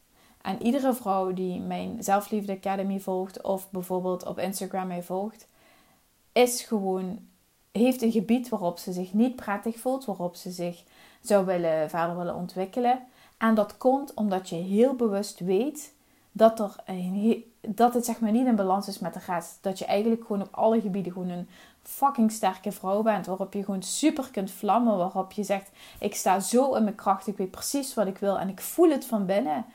en 0.45 0.61
iedere 0.61 0.93
vrouw 0.93 1.33
die 1.33 1.59
mijn 1.59 2.03
Zelfliefde 2.03 2.53
Academy 2.53 2.99
volgt 2.99 3.41
of 3.41 3.69
bijvoorbeeld 3.71 4.25
op 4.25 4.39
Instagram 4.39 4.87
mij 4.87 5.03
volgt, 5.03 5.47
is 6.31 6.61
gewoon, 6.61 7.19
heeft 7.71 8.01
een 8.01 8.11
gebied 8.11 8.49
waarop 8.49 8.77
ze 8.77 8.93
zich 8.93 9.13
niet 9.13 9.35
prettig 9.35 9.79
voelt, 9.79 10.05
waarop 10.05 10.35
ze 10.35 10.51
zich 10.51 10.83
zou 11.21 11.45
willen, 11.45 11.89
verder 11.89 12.17
willen 12.17 12.35
ontwikkelen. 12.35 12.99
En 13.37 13.55
dat 13.55 13.77
komt 13.77 14.13
omdat 14.13 14.49
je 14.49 14.55
heel 14.55 14.95
bewust 14.95 15.39
weet 15.39 15.93
dat, 16.31 16.59
er 16.59 16.75
een, 16.85 17.45
dat 17.61 17.93
het 17.93 18.05
zeg 18.05 18.19
maar 18.19 18.31
niet 18.31 18.47
in 18.47 18.55
balans 18.55 18.87
is 18.87 18.99
met 18.99 19.13
de 19.13 19.19
rest. 19.27 19.57
Dat 19.61 19.79
je 19.79 19.85
eigenlijk 19.85 20.25
gewoon 20.25 20.41
op 20.41 20.47
alle 20.51 20.81
gebieden 20.81 21.11
gewoon 21.11 21.29
een 21.29 21.47
fucking 21.83 22.31
sterke 22.31 22.71
vrouw 22.71 23.01
bent. 23.01 23.25
Waarop 23.25 23.53
je 23.53 23.63
gewoon 23.63 23.83
super 23.83 24.31
kunt 24.31 24.51
vlammen. 24.51 24.97
Waarop 24.97 25.31
je 25.31 25.43
zegt, 25.43 25.69
ik 25.99 26.15
sta 26.15 26.39
zo 26.39 26.73
in 26.73 26.83
mijn 26.83 26.95
kracht. 26.95 27.27
Ik 27.27 27.37
weet 27.37 27.51
precies 27.51 27.93
wat 27.93 28.07
ik 28.07 28.17
wil 28.17 28.39
en 28.39 28.49
ik 28.49 28.61
voel 28.61 28.89
het 28.89 29.05
van 29.05 29.25
binnen. 29.25 29.65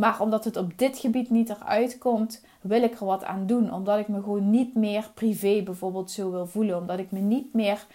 Maar 0.00 0.20
omdat 0.20 0.44
het 0.44 0.56
op 0.56 0.78
dit 0.78 0.98
gebied 0.98 1.30
niet 1.30 1.50
eruit 1.50 1.98
komt, 1.98 2.44
wil 2.60 2.82
ik 2.82 3.00
er 3.00 3.06
wat 3.06 3.24
aan 3.24 3.46
doen. 3.46 3.72
Omdat 3.72 3.98
ik 3.98 4.08
me 4.08 4.22
gewoon 4.22 4.50
niet 4.50 4.74
meer 4.74 5.10
privé 5.14 5.62
bijvoorbeeld 5.62 6.10
zo 6.10 6.30
wil 6.30 6.46
voelen. 6.46 6.78
Omdat 6.78 6.98
ik 6.98 7.10
me 7.10 7.18
niet 7.18 7.54
meer 7.54 7.86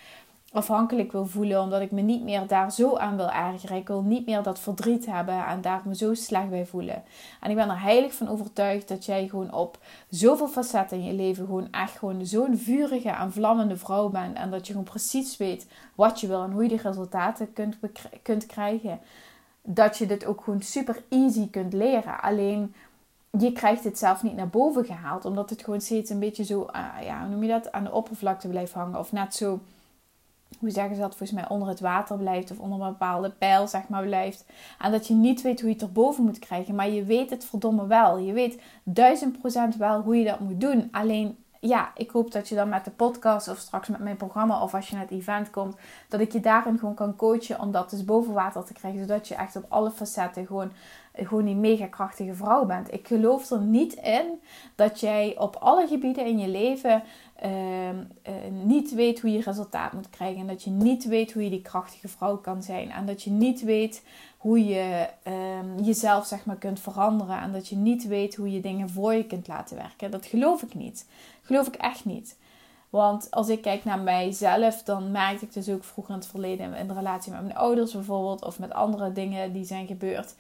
afhankelijk 0.52 1.12
wil 1.12 1.26
voelen. 1.26 1.62
Omdat 1.62 1.82
ik 1.82 1.92
me 1.92 2.02
niet 2.02 2.24
meer 2.24 2.48
daar 2.48 2.72
zo 2.72 2.96
aan 2.96 3.16
wil 3.16 3.30
ergeren. 3.30 3.78
Ik 3.78 3.88
wil 3.88 4.02
niet 4.02 4.26
meer 4.26 4.44
dat 4.44 4.60
verdriet 4.60 5.06
hebben 5.06 5.46
en 5.46 5.62
daar 5.62 5.82
me 5.86 5.96
zo 5.96 6.14
slecht 6.14 6.50
bij 6.50 6.66
voelen. 6.66 7.04
En 7.42 7.50
ik 7.50 7.56
ben 7.56 7.70
er 7.70 7.82
heilig 7.82 8.14
van 8.14 8.30
overtuigd 8.30 8.88
dat 8.88 9.06
jij 9.06 9.28
gewoon 9.28 9.54
op 9.54 9.78
zoveel 10.10 10.48
facetten 10.48 10.98
in 10.98 11.04
je 11.04 11.14
leven 11.14 11.46
gewoon 11.46 11.72
echt 11.72 11.98
gewoon 11.98 12.26
zo'n 12.26 12.58
vurige 12.58 13.10
en 13.10 13.32
vlammende 13.32 13.78
vrouw 13.78 14.10
bent. 14.10 14.38
En 14.38 14.52
dat 14.52 14.68
je 14.68 14.74
gewoon 14.74 14.90
precies 14.90 15.38
weet 15.38 15.68
wat 15.96 16.20
je 16.20 16.28
wil 16.28 16.44
en 16.44 16.52
hoe 16.52 16.64
je 16.64 16.70
die 16.70 16.82
resultaten 16.82 17.54
kunt, 17.54 17.78
kunt 18.22 18.46
krijgen 18.46 19.00
dat 19.66 19.98
je 19.98 20.06
dit 20.06 20.26
ook 20.26 20.42
gewoon 20.44 20.62
super 20.62 21.04
easy 21.10 21.50
kunt 21.50 21.74
leren. 21.74 22.22
Alleen 22.22 22.74
je 23.40 23.52
krijgt 23.52 23.84
het 23.84 23.98
zelf 23.98 24.24
niet 24.24 24.36
naar 24.36 24.48
boven 24.48 24.86
gehaald, 24.86 25.26
omdat 25.26 25.50
het 25.50 25.64
gewoon 25.64 25.82
steeds 25.82 26.10
een 26.10 26.20
beetje 26.20 26.44
zo, 26.44 26.68
uh, 26.76 27.06
ja, 27.06 27.20
hoe 27.20 27.30
noem 27.30 27.44
je 27.44 27.50
dat, 27.50 27.72
aan 27.72 27.84
de 27.84 27.92
oppervlakte 27.92 28.48
blijft 28.48 28.74
hangen. 28.74 29.00
Of 29.00 29.12
net 29.12 29.36
zo, 29.36 29.60
hoe 30.60 30.70
zeggen 30.70 30.96
ze 30.96 31.02
dat, 31.02 31.16
volgens 31.16 31.40
mij 31.40 31.50
onder 31.50 31.68
het 31.68 31.80
water 31.80 32.18
blijft 32.18 32.52
of 32.52 32.60
onder 32.60 32.82
een 32.82 32.90
bepaalde 32.90 33.30
pijl, 33.30 33.68
zeg 33.68 33.88
maar, 33.88 34.04
blijft. 34.04 34.46
En 34.80 34.92
dat 34.92 35.08
je 35.08 35.14
niet 35.14 35.42
weet 35.42 35.60
hoe 35.60 35.70
je 35.70 35.76
het 35.76 35.84
erboven 35.84 36.24
moet 36.24 36.40
krijgen, 36.40 36.76
maar 36.76 36.90
je 36.90 37.04
weet 37.04 37.30
het 37.30 37.46
verdomme 37.46 37.88
wel. 37.88 38.18
Je 38.18 38.34
weet 38.34 38.62
duizend 38.84 39.40
procent 39.40 39.76
wel 39.76 40.02
hoe 40.02 40.18
je 40.18 40.26
dat 40.26 40.40
moet 40.40 40.62
doen. 40.62 40.88
Alleen 40.92 41.38
ja, 41.68 41.92
ik 41.96 42.10
hoop 42.10 42.32
dat 42.32 42.50
je 42.50 42.56
dan 42.56 42.70
met 42.70 42.86
de 42.86 42.92
podcast 42.92 43.48
of 43.48 43.58
straks 43.58 43.88
met 43.88 44.00
mijn 44.00 44.18
programma 44.18 44.62
of 44.62 44.74
als 44.74 44.88
je 44.88 44.96
naar 44.96 45.04
het 45.04 45.14
event 45.14 45.50
komt, 45.50 45.76
dat 46.10 46.20
ik 46.20 46.32
je 46.32 46.40
daarin 46.40 46.80
gewoon 46.80 46.94
kan 46.94 47.16
coachen 47.16 47.60
om 47.60 47.72
dat 47.72 47.90
dus 47.90 48.06
boven 48.06 48.34
water 48.34 48.64
te 48.64 48.74
krijgen. 48.74 49.00
Zodat 49.00 49.28
je 49.28 49.36
echt 49.36 49.56
op 49.56 49.66
alle 49.68 49.92
facetten 49.92 50.46
gewoon, 50.46 50.72
gewoon 51.14 51.46
die 51.46 51.56
mega 51.56 51.88
krachtige 51.88 52.34
vrouw 52.34 52.66
bent. 52.66 52.94
Ik 52.94 53.08
geloof 53.08 53.50
er 53.50 53.62
niet 53.62 53.94
in 53.94 54.42
dat 54.76 55.00
jij 55.00 55.36
op 55.38 55.56
alle 55.56 55.88
gebieden 55.88 56.26
in 56.26 56.40
je 56.40 56.48
leven 56.48 57.04
Ehm, 57.36 58.04
eh, 58.22 58.34
niet 58.64 58.94
weet 58.94 59.22
hoe 59.22 59.32
je 59.32 59.42
resultaat 59.42 59.94
moet 59.94 60.10
krijgen. 60.10 60.42
En 60.42 60.48
dat 60.48 60.64
je 60.64 60.70
niet 60.70 61.06
weet 61.06 61.34
hoe 61.34 61.44
je 61.44 61.50
die 61.50 61.62
krachtige 61.62 62.08
vrouw 62.08 62.38
kan 62.38 62.64
zijn. 62.64 62.92
En 62.92 63.06
dat 63.06 63.24
je 63.24 63.30
niet 63.30 63.62
weet 63.64 64.04
hoe 64.38 64.66
je 64.66 65.10
ehm, 65.24 65.84
jezelf 65.84 66.26
zeg 66.26 66.46
maar, 66.46 66.56
kunt 66.56 66.80
veranderen. 66.80 67.42
En 67.42 67.52
dat 67.52 67.68
je 67.68 67.76
niet 67.76 68.08
weet 68.08 68.36
hoe 68.36 68.52
je 68.52 68.60
dingen 68.60 68.90
voor 68.90 69.14
je 69.14 69.26
kunt 69.26 69.48
laten 69.48 69.78
werken. 69.78 70.12
Dat 70.12 70.26
geloof 70.26 70.62
ik 70.62 70.74
niet. 70.74 71.08
Geloof 71.46 71.68
ik 71.68 71.76
echt 71.76 72.06
niet. 72.06 72.38
Want 72.90 73.32
als 73.32 73.50
ik 73.50 73.62
kijk 73.62 73.84
naar 73.84 74.00
mijzelf, 74.00 74.84
dan 74.84 75.12
merkte 75.12 75.46
ik 75.46 75.54
dus 75.54 75.70
ook 75.70 75.84
vroeger 75.84 76.14
in 76.14 76.20
het 76.20 76.30
verleden 76.30 76.74
in 76.74 76.88
de 76.88 76.94
relatie 76.94 77.32
met 77.32 77.42
mijn 77.42 77.58
ouders 77.58 77.92
bijvoorbeeld, 77.92 78.44
of 78.44 78.60
met 78.60 78.74
andere 78.74 79.12
dingen 79.12 79.54
die 79.54 79.66
zijn 79.66 79.88
gebeurd, 79.88 80.36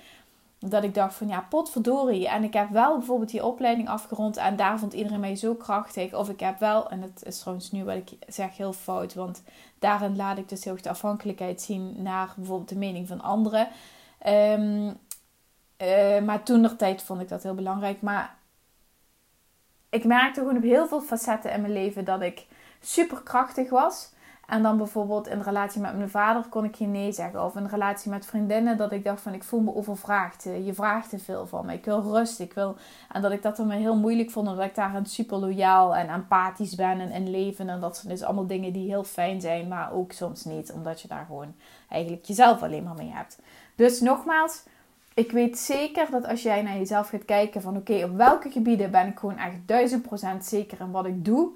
dat 0.59 0.83
ik 0.83 0.93
dacht 0.93 1.15
van 1.15 1.27
ja, 1.27 1.45
potverdorie. 1.49 2.27
En 2.27 2.43
ik 2.43 2.53
heb 2.53 2.69
wel 2.69 2.97
bijvoorbeeld 2.97 3.29
die 3.29 3.45
opleiding 3.45 3.89
afgerond 3.89 4.37
en 4.37 4.55
daar 4.55 4.79
vond 4.79 4.93
iedereen 4.93 5.19
mij 5.19 5.35
zo 5.35 5.53
krachtig. 5.53 6.13
Of 6.13 6.29
ik 6.29 6.39
heb 6.39 6.59
wel, 6.59 6.89
en 6.89 7.01
het 7.01 7.23
is 7.25 7.39
trouwens 7.39 7.71
nu 7.71 7.83
wat 7.83 7.95
ik 7.95 8.09
zeg 8.27 8.57
heel 8.57 8.73
fout, 8.73 9.13
want 9.13 9.43
daarin 9.79 10.15
laat 10.15 10.37
ik 10.37 10.49
dus 10.49 10.63
heel 10.63 10.73
erg 10.73 10.81
de 10.81 10.89
afhankelijkheid 10.89 11.61
zien 11.61 11.95
naar 12.01 12.33
bijvoorbeeld 12.35 12.69
de 12.69 12.77
mening 12.77 13.07
van 13.07 13.21
anderen. 13.21 13.67
Um, 14.27 14.97
uh, 15.81 16.21
maar 16.21 16.43
toen 16.43 16.61
nog 16.61 16.75
tijd 16.75 17.01
vond 17.01 17.21
ik 17.21 17.29
dat 17.29 17.43
heel 17.43 17.55
belangrijk. 17.55 18.01
Maar 18.01 18.35
ik 19.95 20.03
merkte 20.03 20.39
gewoon 20.39 20.57
op 20.57 20.63
heel 20.63 20.87
veel 20.87 21.01
facetten 21.01 21.51
in 21.51 21.61
mijn 21.61 21.73
leven 21.73 22.05
dat 22.05 22.21
ik 22.21 22.45
super 22.79 23.21
krachtig 23.23 23.69
was. 23.69 24.13
En 24.47 24.63
dan 24.63 24.77
bijvoorbeeld 24.77 25.27
in 25.27 25.41
relatie 25.41 25.81
met 25.81 25.97
mijn 25.97 26.09
vader 26.09 26.43
kon 26.49 26.63
ik 26.63 26.75
geen 26.75 26.91
nee 26.91 27.11
zeggen. 27.11 27.43
Of 27.43 27.55
in 27.55 27.65
relatie 27.65 28.11
met 28.11 28.25
vriendinnen 28.25 28.77
dat 28.77 28.91
ik 28.91 29.03
dacht 29.03 29.21
van 29.21 29.33
ik 29.33 29.43
voel 29.43 29.59
me 29.59 29.75
overvraagd. 29.75 30.43
Je 30.43 30.73
vraagt 30.73 31.09
te 31.09 31.19
veel 31.19 31.47
van 31.47 31.65
me. 31.65 31.73
Ik 31.73 31.85
wil 31.85 32.01
rust. 32.01 32.39
Ik 32.39 32.53
wil... 32.53 32.75
En 33.11 33.21
dat 33.21 33.31
ik 33.31 33.41
dat 33.41 33.57
dan 33.57 33.69
heel 33.69 33.95
moeilijk 33.95 34.31
vond. 34.31 34.47
Omdat 34.47 34.65
ik 34.65 34.75
daarin 34.75 35.05
super 35.05 35.37
loyaal 35.37 35.95
en 35.95 36.09
empathisch 36.09 36.75
ben 36.75 36.99
en 36.99 37.11
in 37.11 37.29
leven. 37.29 37.69
En 37.69 37.79
dat 37.79 37.97
zijn 37.97 38.13
dus 38.13 38.23
allemaal 38.23 38.47
dingen 38.47 38.73
die 38.73 38.87
heel 38.87 39.03
fijn 39.03 39.41
zijn. 39.41 39.67
Maar 39.67 39.93
ook 39.93 40.11
soms 40.11 40.45
niet. 40.45 40.71
Omdat 40.71 41.01
je 41.01 41.07
daar 41.07 41.25
gewoon 41.25 41.55
eigenlijk 41.89 42.25
jezelf 42.25 42.63
alleen 42.63 42.83
maar 42.83 42.95
mee 42.97 43.11
hebt. 43.11 43.39
Dus 43.75 43.99
nogmaals. 43.99 44.63
Ik 45.15 45.31
weet 45.31 45.57
zeker 45.57 46.11
dat 46.11 46.27
als 46.27 46.41
jij 46.41 46.61
naar 46.61 46.77
jezelf 46.77 47.09
gaat 47.09 47.25
kijken 47.25 47.61
van 47.61 47.77
oké, 47.77 48.03
op 48.03 48.15
welke 48.15 48.51
gebieden 48.51 48.91
ben 48.91 49.07
ik 49.07 49.19
gewoon 49.19 49.37
echt 49.37 49.55
duizend 49.65 50.01
procent 50.01 50.45
zeker 50.45 50.79
in 50.79 50.91
wat 50.91 51.05
ik 51.05 51.25
doe 51.25 51.51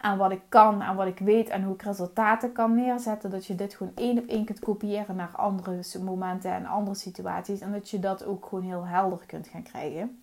aan 0.00 0.18
wat 0.18 0.30
ik 0.30 0.40
kan, 0.48 0.82
aan 0.82 0.96
wat 0.96 1.06
ik 1.06 1.18
weet 1.18 1.48
en 1.48 1.62
hoe 1.62 1.74
ik 1.74 1.82
resultaten 1.82 2.52
kan 2.52 2.74
neerzetten. 2.74 3.30
Dat 3.30 3.46
je 3.46 3.54
dit 3.54 3.74
gewoon 3.74 3.92
één 3.96 4.18
op 4.18 4.26
één 4.26 4.44
kunt 4.44 4.58
kopiëren 4.58 5.16
naar 5.16 5.30
andere 5.32 5.80
momenten 6.02 6.52
en 6.52 6.66
andere 6.66 6.96
situaties. 6.96 7.60
En 7.60 7.72
dat 7.72 7.90
je 7.90 7.98
dat 7.98 8.24
ook 8.24 8.46
gewoon 8.46 8.64
heel 8.64 8.86
helder 8.86 9.20
kunt 9.26 9.48
gaan 9.48 9.62
krijgen. 9.62 10.22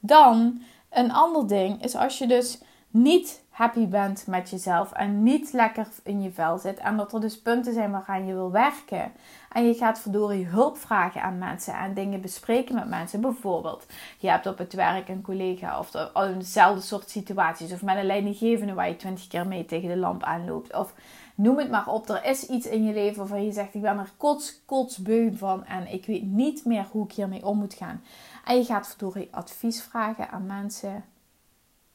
Dan 0.00 0.62
een 0.90 1.12
ander 1.12 1.48
ding 1.48 1.82
is 1.82 1.96
als 1.96 2.18
je 2.18 2.26
dus 2.26 2.60
niet 2.90 3.42
happy 3.50 3.86
bent 3.86 4.26
met 4.26 4.50
jezelf 4.50 4.92
en 4.92 5.22
niet 5.22 5.52
lekker 5.52 5.86
in 6.02 6.22
je 6.22 6.32
vel 6.32 6.58
zit. 6.58 6.78
En 6.78 6.96
dat 6.96 7.12
er 7.12 7.20
dus 7.20 7.40
punten 7.40 7.72
zijn 7.72 7.90
waaraan 7.90 8.26
je 8.26 8.34
wil 8.34 8.50
werken. 8.50 9.12
En 9.54 9.66
je 9.66 9.74
gaat 9.74 10.00
verdorie 10.00 10.46
hulp 10.46 10.78
vragen 10.78 11.22
aan 11.22 11.38
mensen 11.38 11.74
en 11.74 11.94
dingen 11.94 12.20
bespreken 12.20 12.74
met 12.74 12.88
mensen. 12.88 13.20
Bijvoorbeeld, 13.20 13.86
je 14.18 14.28
hebt 14.28 14.46
op 14.46 14.58
het 14.58 14.72
werk 14.72 15.08
een 15.08 15.22
collega 15.22 15.78
of 15.78 15.90
dezelfde 16.36 16.80
soort 16.80 17.10
situaties. 17.10 17.72
Of 17.72 17.82
met 17.82 17.96
een 17.96 18.06
leidinggevende 18.06 18.74
waar 18.74 18.88
je 18.88 18.96
twintig 18.96 19.26
keer 19.26 19.46
mee 19.46 19.64
tegen 19.64 19.88
de 19.88 19.96
lamp 19.96 20.22
aanloopt. 20.22 20.76
Of 20.76 20.94
noem 21.34 21.58
het 21.58 21.70
maar 21.70 21.86
op. 21.86 22.08
Er 22.08 22.24
is 22.24 22.46
iets 22.46 22.66
in 22.66 22.84
je 22.84 22.92
leven 22.92 23.18
waarvan 23.18 23.44
je 23.44 23.52
zegt, 23.52 23.74
ik 23.74 23.80
ben 23.80 23.98
er 23.98 24.12
kots, 24.16 24.60
kotsbeu 24.64 25.36
van. 25.36 25.64
En 25.64 25.92
ik 25.92 26.06
weet 26.06 26.24
niet 26.24 26.64
meer 26.64 26.86
hoe 26.90 27.04
ik 27.04 27.12
hiermee 27.12 27.46
om 27.46 27.58
moet 27.58 27.74
gaan. 27.74 28.02
En 28.44 28.56
je 28.56 28.64
gaat 28.64 28.88
verdorie 28.88 29.28
advies 29.30 29.82
vragen 29.82 30.30
aan 30.30 30.46
mensen 30.46 31.04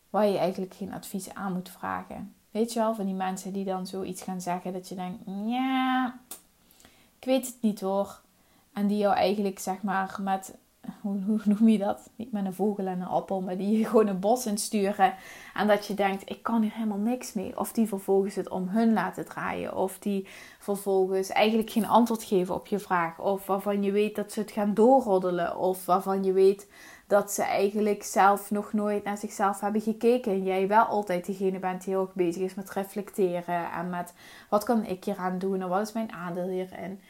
waar 0.10 0.28
je 0.28 0.38
eigenlijk 0.38 0.74
geen 0.74 0.94
advies 0.94 1.34
aan 1.34 1.54
moet 1.54 1.70
vragen. 1.70 2.34
Weet 2.52 2.74
je 2.74 2.80
wel, 2.80 2.96
van 2.96 3.06
die 3.06 3.16
mensen 3.16 3.54
die 3.54 3.66
dan 3.66 3.88
zoiets 3.88 4.22
gaan 4.22 4.42
zeggen 4.42 4.74
dat 4.74 4.90
je 4.90 4.96
denkt, 4.96 5.20
ja, 5.26 6.20
ik 7.20 7.26
weet 7.26 7.46
het 7.46 7.58
niet 7.62 7.82
hoor. 7.82 8.22
En 8.74 8.88
die 8.88 8.98
jou 8.98 9.16
eigenlijk 9.16 9.60
zeg 9.60 9.82
maar 9.82 10.20
met, 10.22 10.56
hoe, 11.02 11.22
hoe 11.26 11.40
noem 11.46 11.70
je 11.70 11.78
dat? 11.78 12.10
Niet 12.16 12.32
met 12.32 12.46
een 12.46 12.54
vogel 12.54 12.86
en 12.86 13.02
een 13.02 13.08
appel, 13.08 13.42
maar 13.42 13.58
die 13.58 13.78
je 13.78 13.86
gewoon 13.86 14.08
een 14.08 14.20
bos 14.20 14.46
insturen. 14.46 15.14
En 15.54 15.68
dat 15.68 15.86
je 15.86 15.94
denkt, 15.94 16.30
ik 16.30 16.44
kan 16.44 16.62
hier 16.62 16.74
helemaal 16.74 16.98
niks 16.98 17.34
mee. 17.34 17.60
Of 17.60 17.72
die 17.72 17.88
vervolgens 17.88 18.36
het 18.36 18.50
om 18.50 18.68
hun 18.68 18.94
laten 18.94 19.26
draaien. 19.26 19.76
Of 19.76 20.00
die 20.00 20.28
vervolgens 20.60 21.30
eigenlijk 21.30 21.70
geen 21.70 21.88
antwoord 21.88 22.24
geven 22.24 22.56
op 22.56 22.68
je 22.68 22.80
vraag. 22.80 23.20
Of 23.20 23.46
waarvan 23.46 23.84
je 23.84 23.92
weet 23.92 24.16
dat 24.16 24.32
ze 24.32 24.40
het 24.40 24.52
gaan 24.52 24.74
doorroddelen. 24.74 25.58
Of 25.58 25.86
waarvan 25.86 26.24
je 26.24 26.34
weet 26.34 26.68
dat 27.10 27.32
ze 27.32 27.44
eigenlijk 27.44 28.04
zelf 28.04 28.52
nog 28.52 28.74
nooit 28.74 29.04
naar 29.04 29.18
zichzelf 29.18 29.60
hebben 29.60 29.82
gekeken. 29.82 30.32
En 30.32 30.44
jij 30.44 30.68
wel 30.68 30.84
altijd 30.84 31.26
degene 31.26 31.60
bent 31.60 31.84
die 31.84 31.94
heel 31.94 32.02
erg 32.02 32.14
bezig 32.14 32.42
is 32.42 32.56
met 32.56 32.70
reflecteren. 32.70 33.72
En 33.72 33.90
met 33.90 34.14
wat 34.50 34.64
kan 34.64 34.86
ik 34.86 35.04
hier 35.04 35.18
aan 35.18 35.40
doen 35.40 35.62
en 35.62 35.70
wat 35.70 35.88
is 35.88 35.94
mijn 35.94 36.12
aandeel 36.12 36.48
hierin. 36.48 37.02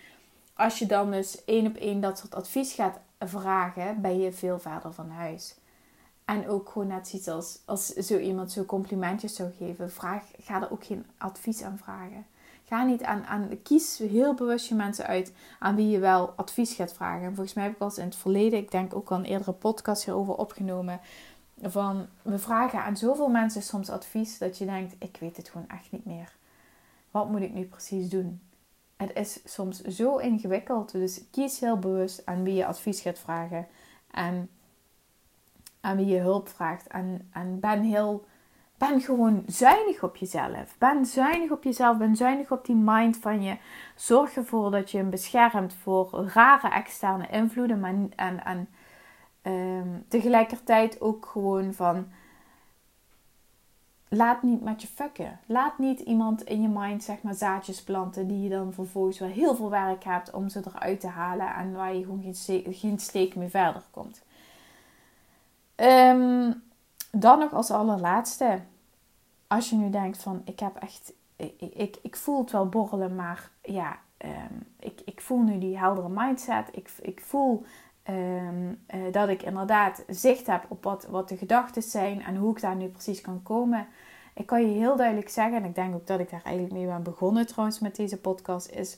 Als 0.53 0.79
je 0.79 0.85
dan 0.85 1.12
dus 1.12 1.45
één 1.45 1.67
op 1.67 1.75
één 1.75 2.01
dat 2.01 2.17
soort 2.17 2.35
advies 2.35 2.73
gaat 2.73 2.99
vragen, 3.19 4.01
ben 4.01 4.19
je 4.19 4.31
veel 4.31 4.59
verder 4.59 4.93
van 4.93 5.09
huis. 5.09 5.55
En 6.25 6.47
ook 6.47 6.69
gewoon 6.69 6.88
net 6.88 7.07
zoiets 7.07 7.27
als, 7.27 7.59
als 7.65 7.88
zo 7.88 8.17
iemand 8.17 8.51
zo 8.51 8.63
complimentjes 8.63 9.35
zou 9.35 9.49
geven. 9.57 9.91
Vraag, 9.91 10.23
ga 10.39 10.62
er 10.62 10.71
ook 10.71 10.85
geen 10.85 11.05
advies 11.17 11.62
aan 11.62 11.77
vragen. 11.77 12.25
Ga 12.69 12.84
niet 12.84 13.03
aan, 13.03 13.25
aan, 13.25 13.49
kies 13.63 13.97
heel 13.97 14.34
bewust 14.34 14.67
je 14.67 14.75
mensen 14.75 15.05
uit 15.05 15.34
aan 15.60 15.75
wie 15.75 15.89
je 15.89 15.99
wel 15.99 16.34
advies 16.36 16.73
gaat 16.73 16.93
vragen. 16.93 17.25
En 17.25 17.36
volgens 17.36 17.55
mij 17.55 17.63
heb 17.63 17.73
ik 17.73 17.79
al 17.79 17.88
eens 17.88 17.97
in 17.97 18.05
het 18.05 18.15
verleden, 18.15 18.60
ik 18.60 18.71
denk 18.71 18.95
ook 18.95 19.12
al 19.12 19.17
een 19.17 19.25
eerdere 19.25 19.51
podcast 19.51 20.05
hierover 20.05 20.36
opgenomen. 20.36 20.99
Van 21.62 22.08
we 22.21 22.38
vragen 22.38 22.84
aan 22.84 22.97
zoveel 22.97 23.27
mensen 23.27 23.62
soms 23.62 23.89
advies 23.89 24.38
dat 24.38 24.58
je 24.58 24.65
denkt: 24.65 24.95
ik 24.99 25.17
weet 25.19 25.38
het 25.38 25.49
gewoon 25.49 25.69
echt 25.69 25.91
niet 25.91 26.05
meer. 26.05 26.36
Wat 27.12 27.29
moet 27.29 27.41
ik 27.41 27.53
nu 27.53 27.65
precies 27.65 28.10
doen? 28.10 28.41
Het 28.97 29.12
is 29.13 29.39
soms 29.45 29.82
zo 29.82 30.17
ingewikkeld. 30.17 30.91
Dus 30.91 31.21
kies 31.32 31.60
heel 31.60 31.79
bewust 31.79 32.25
aan 32.25 32.43
wie 32.43 32.53
je 32.53 32.65
advies 32.65 33.01
gaat 33.01 33.19
vragen. 33.19 33.67
En 34.12 34.49
aan 35.82 35.97
wie 35.97 36.05
je 36.05 36.19
hulp 36.19 36.49
vraagt. 36.49 36.88
En, 36.88 37.29
en 37.32 37.60
ben 37.60 37.82
heel. 37.82 38.25
Ben 38.79 39.01
gewoon 39.01 39.43
zuinig 39.47 40.03
op 40.03 40.15
jezelf. 40.15 40.75
Ben 40.77 41.05
zuinig 41.05 41.51
op 41.51 41.63
jezelf. 41.63 41.97
Ben 41.97 42.15
zuinig 42.15 42.51
op 42.51 42.65
die 42.65 42.75
mind 42.75 43.17
van 43.17 43.41
je. 43.41 43.57
Zorg 43.95 44.35
ervoor 44.35 44.71
dat 44.71 44.91
je 44.91 44.97
hem 44.97 45.09
beschermt 45.09 45.73
voor 45.73 46.29
rare 46.33 46.69
externe 46.69 47.27
invloeden. 47.27 47.79
Maar, 47.79 47.93
en 48.15 48.43
en 48.43 48.67
um, 49.41 50.05
tegelijkertijd 50.07 51.01
ook 51.01 51.25
gewoon 51.25 51.73
van 51.73 52.07
laat 54.09 54.43
niet 54.43 54.61
met 54.63 54.81
je 54.81 54.87
fucken. 54.87 55.39
Laat 55.45 55.77
niet 55.77 55.99
iemand 55.99 56.43
in 56.43 56.61
je 56.61 56.67
mind 56.67 57.03
zeg 57.03 57.21
maar 57.21 57.33
zaadjes 57.33 57.83
planten 57.83 58.27
die 58.27 58.41
je 58.41 58.49
dan 58.49 58.73
vervolgens 58.73 59.19
wel 59.19 59.29
heel 59.29 59.55
veel 59.55 59.69
werk 59.69 60.03
hebt 60.03 60.31
om 60.31 60.49
ze 60.49 60.61
eruit 60.65 60.99
te 60.99 61.07
halen 61.07 61.55
en 61.55 61.73
waar 61.73 61.95
je 61.95 62.03
gewoon 62.03 62.33
geen, 62.33 62.73
geen 62.73 62.99
steek 62.99 63.35
meer 63.35 63.49
verder 63.49 63.83
komt. 63.91 64.23
Um, 65.75 66.67
dan 67.12 67.39
nog 67.39 67.54
als 67.54 67.72
allerlaatste, 67.72 68.60
als 69.48 69.69
je 69.69 69.76
nu 69.76 69.89
denkt 69.89 70.17
van 70.17 70.41
ik 70.45 70.60
heb 70.60 70.76
echt, 70.76 71.13
ik, 71.60 71.98
ik, 72.02 72.15
voel 72.15 72.39
het 72.39 72.52
wel 72.52 72.69
borrelen, 72.69 73.15
maar 73.15 73.52
ja, 73.62 73.98
um, 74.17 74.67
ik, 74.80 75.02
ik 75.06 75.22
voel 75.22 75.41
nu 75.41 75.58
die 75.58 75.78
heldere 75.78 76.10
mindset. 76.10 76.67
Ik, 76.72 76.91
ik 77.02 77.22
voel 77.22 77.65
um, 78.10 78.84
uh, 78.95 79.12
dat 79.12 79.30
ik 79.30 79.43
inderdaad 79.43 80.04
zicht 80.08 80.48
heb 80.48 80.65
op 80.67 80.84
wat, 80.84 81.06
wat 81.10 81.30
de 81.30 81.38
gedachten 81.38 81.82
zijn 81.82 82.22
en 82.22 82.36
hoe 82.36 82.52
ik 82.52 82.62
daar 82.62 82.76
nu 82.76 82.88
precies 82.88 83.22
kan 83.22 83.43
komen. 83.43 83.88
Ik 84.34 84.45
kan 84.45 84.62
je 84.62 84.78
heel 84.78 84.95
duidelijk 84.95 85.30
zeggen, 85.30 85.58
en 85.58 85.65
ik 85.65 85.76
denk 85.76 85.95
ook 85.95 86.08
dat 86.08 86.19
ik 86.19 86.30
daar 86.30 86.43
eigenlijk 86.43 86.76
mee 86.76 86.86
ben 86.86 87.04
begonnen 87.04 87.48
trouwens 87.48 87.80
met 87.80 87.95
deze 87.95 88.17
podcast, 88.17 88.69
is 88.69 88.98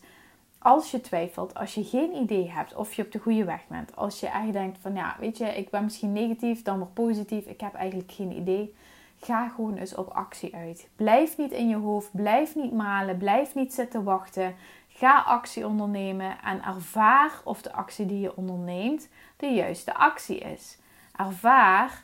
als 0.64 0.92
je 0.92 1.02
twijfelt, 1.02 1.56
als 1.56 1.74
je 1.74 1.84
geen 1.84 2.16
idee 2.16 2.50
hebt 2.50 2.76
of 2.76 2.94
je 2.94 3.04
op 3.06 3.12
de 3.12 3.20
goede 3.20 3.44
weg 3.44 3.68
bent, 3.68 3.96
als 3.96 4.20
je 4.20 4.28
echt 4.28 4.54
denkt 4.54 4.78
van 4.82 4.96
ja, 4.96 5.16
weet 5.20 5.38
je, 5.38 5.46
ik 5.46 5.70
ben 5.70 5.84
misschien 5.84 6.14
negatief, 6.14 6.62
dan 6.62 6.78
weer 6.78 6.88
positief, 6.88 7.46
ik 7.46 7.62
heb 7.62 7.74
eigenlijk 7.74 8.12
geen 8.12 8.32
idee. 8.32 8.76
Ga 9.20 9.50
gewoon 9.50 9.78
eens 9.78 9.96
op 9.96 10.08
actie 10.08 10.56
uit. 10.56 10.90
Blijf 10.96 11.38
niet 11.38 11.52
in 11.52 11.70
je 11.70 11.76
hoofd, 11.76 12.10
blijf 12.12 12.56
niet 12.56 12.74
malen, 12.74 13.18
blijf 13.18 13.56
niet 13.56 13.74
zitten 13.74 14.04
wachten. 14.04 14.56
Ga 14.88 15.22
actie 15.22 15.68
ondernemen 15.68 16.42
en 16.44 16.64
ervaar 16.64 17.42
of 17.44 17.62
de 17.62 17.74
actie 17.74 18.06
die 18.06 18.20
je 18.20 18.36
onderneemt 18.36 19.10
de 19.38 19.48
juiste 19.48 19.94
actie 19.94 20.38
is. 20.38 20.78
Ervaar 21.16 22.04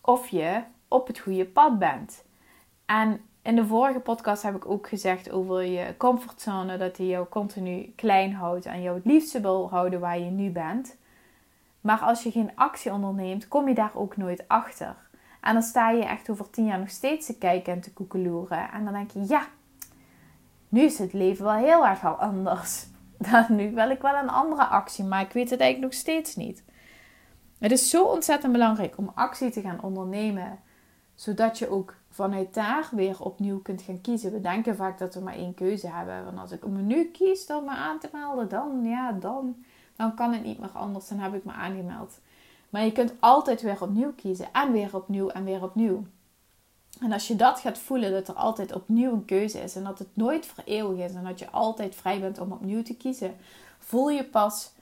of 0.00 0.28
je 0.28 0.62
op 0.88 1.06
het 1.06 1.18
goede 1.18 1.46
pad 1.46 1.78
bent. 1.78 2.24
En 2.86 3.20
in 3.46 3.56
de 3.56 3.66
vorige 3.66 4.00
podcast 4.00 4.42
heb 4.42 4.54
ik 4.54 4.66
ook 4.66 4.88
gezegd 4.88 5.30
over 5.30 5.62
je 5.62 5.94
comfortzone, 5.96 6.76
dat 6.76 6.96
die 6.96 7.08
jou 7.08 7.26
continu 7.28 7.92
klein 7.96 8.32
houdt 8.32 8.66
en 8.66 8.82
jou 8.82 8.96
het 8.96 9.04
liefste 9.04 9.40
wil 9.40 9.70
houden 9.70 10.00
waar 10.00 10.18
je 10.18 10.30
nu 10.30 10.50
bent. 10.50 10.96
Maar 11.80 11.98
als 11.98 12.22
je 12.22 12.30
geen 12.30 12.50
actie 12.54 12.92
onderneemt, 12.92 13.48
kom 13.48 13.68
je 13.68 13.74
daar 13.74 13.90
ook 13.94 14.16
nooit 14.16 14.48
achter. 14.48 14.96
En 15.40 15.52
dan 15.52 15.62
sta 15.62 15.90
je 15.90 16.04
echt 16.04 16.30
over 16.30 16.50
tien 16.50 16.66
jaar 16.66 16.78
nog 16.78 16.90
steeds 16.90 17.26
te 17.26 17.38
kijken 17.38 17.72
en 17.72 17.80
te 17.80 17.92
koekeloeren. 17.92 18.70
En 18.72 18.84
dan 18.84 18.92
denk 18.92 19.10
je, 19.10 19.24
ja, 19.28 19.46
nu 20.68 20.80
is 20.80 20.98
het 20.98 21.12
leven 21.12 21.44
wel 21.44 21.54
heel 21.54 21.86
erg 21.86 22.04
al 22.04 22.14
anders. 22.14 22.86
Dan 23.30 23.44
nu 23.48 23.74
wil 23.74 23.90
ik 23.90 24.00
wel 24.00 24.14
een 24.14 24.28
andere 24.28 24.64
actie, 24.64 25.04
maar 25.04 25.20
ik 25.20 25.32
weet 25.32 25.50
het 25.50 25.60
eigenlijk 25.60 25.92
nog 25.92 26.00
steeds 26.00 26.36
niet. 26.36 26.64
Het 27.58 27.72
is 27.72 27.90
zo 27.90 28.04
ontzettend 28.04 28.52
belangrijk 28.52 28.98
om 28.98 29.12
actie 29.14 29.50
te 29.50 29.60
gaan 29.60 29.82
ondernemen, 29.82 30.58
zodat 31.14 31.58
je 31.58 31.70
ook 31.70 31.94
vanuit 32.16 32.54
daar 32.54 32.88
weer 32.90 33.22
opnieuw 33.22 33.62
kunt 33.62 33.82
gaan 33.82 34.00
kiezen. 34.00 34.32
We 34.32 34.40
denken 34.40 34.76
vaak 34.76 34.98
dat 34.98 35.14
we 35.14 35.20
maar 35.20 35.34
één 35.34 35.54
keuze 35.54 35.88
hebben. 35.88 36.24
Want 36.24 36.38
als 36.38 36.50
ik 36.50 36.64
een 36.64 36.72
menu 36.72 37.04
kies 37.04 37.46
dan 37.46 37.64
me 37.64 37.70
aan 37.70 37.98
te 37.98 38.08
melden, 38.12 38.48
dan, 38.48 38.84
ja, 38.84 39.12
dan, 39.12 39.56
dan 39.96 40.14
kan 40.14 40.32
het 40.32 40.44
niet 40.44 40.58
meer 40.58 40.70
anders. 40.72 41.08
Dan 41.08 41.18
heb 41.18 41.34
ik 41.34 41.44
me 41.44 41.52
aangemeld. 41.52 42.18
Maar 42.70 42.84
je 42.84 42.92
kunt 42.92 43.12
altijd 43.20 43.62
weer 43.62 43.82
opnieuw 43.82 44.12
kiezen. 44.12 44.46
En 44.52 44.72
weer 44.72 44.96
opnieuw 44.96 45.28
en 45.28 45.44
weer 45.44 45.62
opnieuw. 45.62 46.04
En 47.00 47.12
als 47.12 47.28
je 47.28 47.36
dat 47.36 47.60
gaat 47.60 47.78
voelen, 47.78 48.12
dat 48.12 48.28
er 48.28 48.34
altijd 48.34 48.74
opnieuw 48.74 49.12
een 49.12 49.24
keuze 49.24 49.58
is. 49.58 49.76
En 49.76 49.84
dat 49.84 49.98
het 49.98 50.16
nooit 50.16 50.46
voor 50.46 50.64
eeuwig 50.66 51.04
is. 51.04 51.14
En 51.14 51.24
dat 51.24 51.38
je 51.38 51.50
altijd 51.50 51.94
vrij 51.94 52.20
bent 52.20 52.38
om 52.38 52.52
opnieuw 52.52 52.82
te 52.82 52.96
kiezen. 52.96 53.36
Voel 53.78 54.10
je 54.10 54.24
pas 54.24 54.72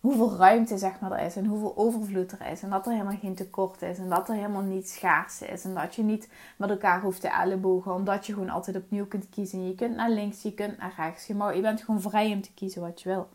hoeveel 0.00 0.36
ruimte 0.36 0.78
zeg 0.78 1.00
maar, 1.00 1.12
er 1.12 1.26
is 1.26 1.36
en 1.36 1.46
hoeveel 1.46 1.76
overvloed 1.76 2.32
er 2.32 2.46
is. 2.46 2.62
En 2.62 2.70
dat 2.70 2.86
er 2.86 2.92
helemaal 2.92 3.16
geen 3.16 3.34
tekort 3.34 3.82
is 3.82 3.98
en 3.98 4.08
dat 4.08 4.28
er 4.28 4.34
helemaal 4.34 4.62
niet 4.62 4.88
schaars 4.88 5.42
is. 5.42 5.64
En 5.64 5.74
dat 5.74 5.94
je 5.94 6.02
niet 6.02 6.28
met 6.56 6.70
elkaar 6.70 7.00
hoeft 7.00 7.20
te 7.20 7.28
ellebogen, 7.28 7.94
omdat 7.94 8.26
je 8.26 8.32
gewoon 8.32 8.50
altijd 8.50 8.76
opnieuw 8.76 9.06
kunt 9.06 9.28
kiezen. 9.30 9.66
Je 9.66 9.74
kunt 9.74 9.96
naar 9.96 10.10
links, 10.10 10.42
je 10.42 10.54
kunt 10.54 10.78
naar 10.78 10.94
rechts. 10.96 11.26
Je, 11.26 11.34
mag, 11.34 11.54
je 11.54 11.60
bent 11.60 11.82
gewoon 11.82 12.00
vrij 12.00 12.32
om 12.32 12.42
te 12.42 12.54
kiezen 12.54 12.82
wat 12.82 13.02
je 13.02 13.08
wil. 13.08 13.28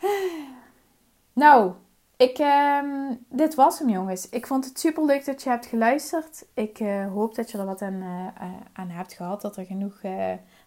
Nou, 1.32 1.72
ik, 2.16 2.38
uh, 2.38 3.10
dit 3.28 3.54
was 3.54 3.78
hem 3.78 3.88
jongens. 3.88 4.28
Ik 4.28 4.46
vond 4.46 4.64
het 4.64 4.78
super 4.78 5.04
leuk 5.04 5.24
dat 5.24 5.42
je 5.42 5.50
hebt 5.50 5.66
geluisterd. 5.66 6.46
Ik 6.54 6.80
uh, 6.80 7.12
hoop 7.12 7.34
dat 7.34 7.50
je 7.50 7.58
er 7.58 7.66
wat 7.66 7.82
aan, 7.82 7.94
uh, 7.94 8.26
aan 8.72 8.88
hebt 8.88 9.12
gehad. 9.12 9.40
Dat 9.40 9.56
er 9.56 9.64
genoeg 9.64 10.00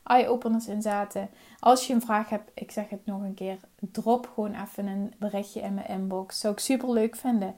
eye-openers 0.03 0.67
in 0.67 0.81
zaten. 0.81 1.29
Als 1.59 1.87
je 1.87 1.93
een 1.93 2.01
vraag 2.01 2.29
hebt, 2.29 2.51
ik 2.53 2.71
zeg 2.71 2.89
het 2.89 3.05
nog 3.05 3.21
een 3.21 3.33
keer, 3.33 3.57
drop 3.79 4.31
gewoon 4.33 4.53
even 4.53 4.87
een 4.87 5.13
berichtje 5.17 5.61
in 5.61 5.73
mijn 5.73 5.87
inbox. 5.87 6.39
Zou 6.39 6.53
ik 6.53 6.59
super 6.59 6.91
leuk 6.91 7.15
vinden. 7.15 7.55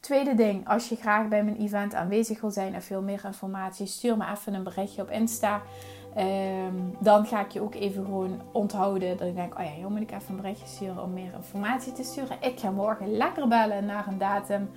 Tweede 0.00 0.34
ding, 0.34 0.68
als 0.68 0.88
je 0.88 0.96
graag 0.96 1.28
bij 1.28 1.44
mijn 1.44 1.56
event 1.56 1.94
aanwezig 1.94 2.40
wil 2.40 2.50
zijn 2.50 2.74
en 2.74 2.82
veel 2.82 3.02
meer 3.02 3.24
informatie, 3.24 3.86
stuur 3.86 4.16
me 4.16 4.24
even 4.30 4.54
een 4.54 4.62
berichtje 4.64 5.02
op 5.02 5.10
Insta. 5.10 5.62
Ehm, 6.14 6.74
dan 6.98 7.26
ga 7.26 7.40
ik 7.40 7.50
je 7.50 7.60
ook 7.60 7.74
even 7.74 8.04
gewoon 8.04 8.40
onthouden. 8.52 9.16
Dat 9.16 9.28
ik 9.28 9.34
denk, 9.34 9.58
oh 9.58 9.64
ja, 9.64 9.80
joh, 9.80 9.90
moet 9.90 10.00
ik 10.00 10.10
even 10.10 10.28
een 10.28 10.36
berichtje 10.36 10.66
sturen 10.66 11.02
om 11.02 11.12
meer 11.12 11.32
informatie 11.36 11.92
te 11.92 12.02
sturen. 12.02 12.36
Ik 12.40 12.60
ga 12.60 12.70
morgen 12.70 13.16
lekker 13.16 13.48
bellen 13.48 13.84
naar 13.84 14.06
een 14.06 14.18
datum 14.18 14.70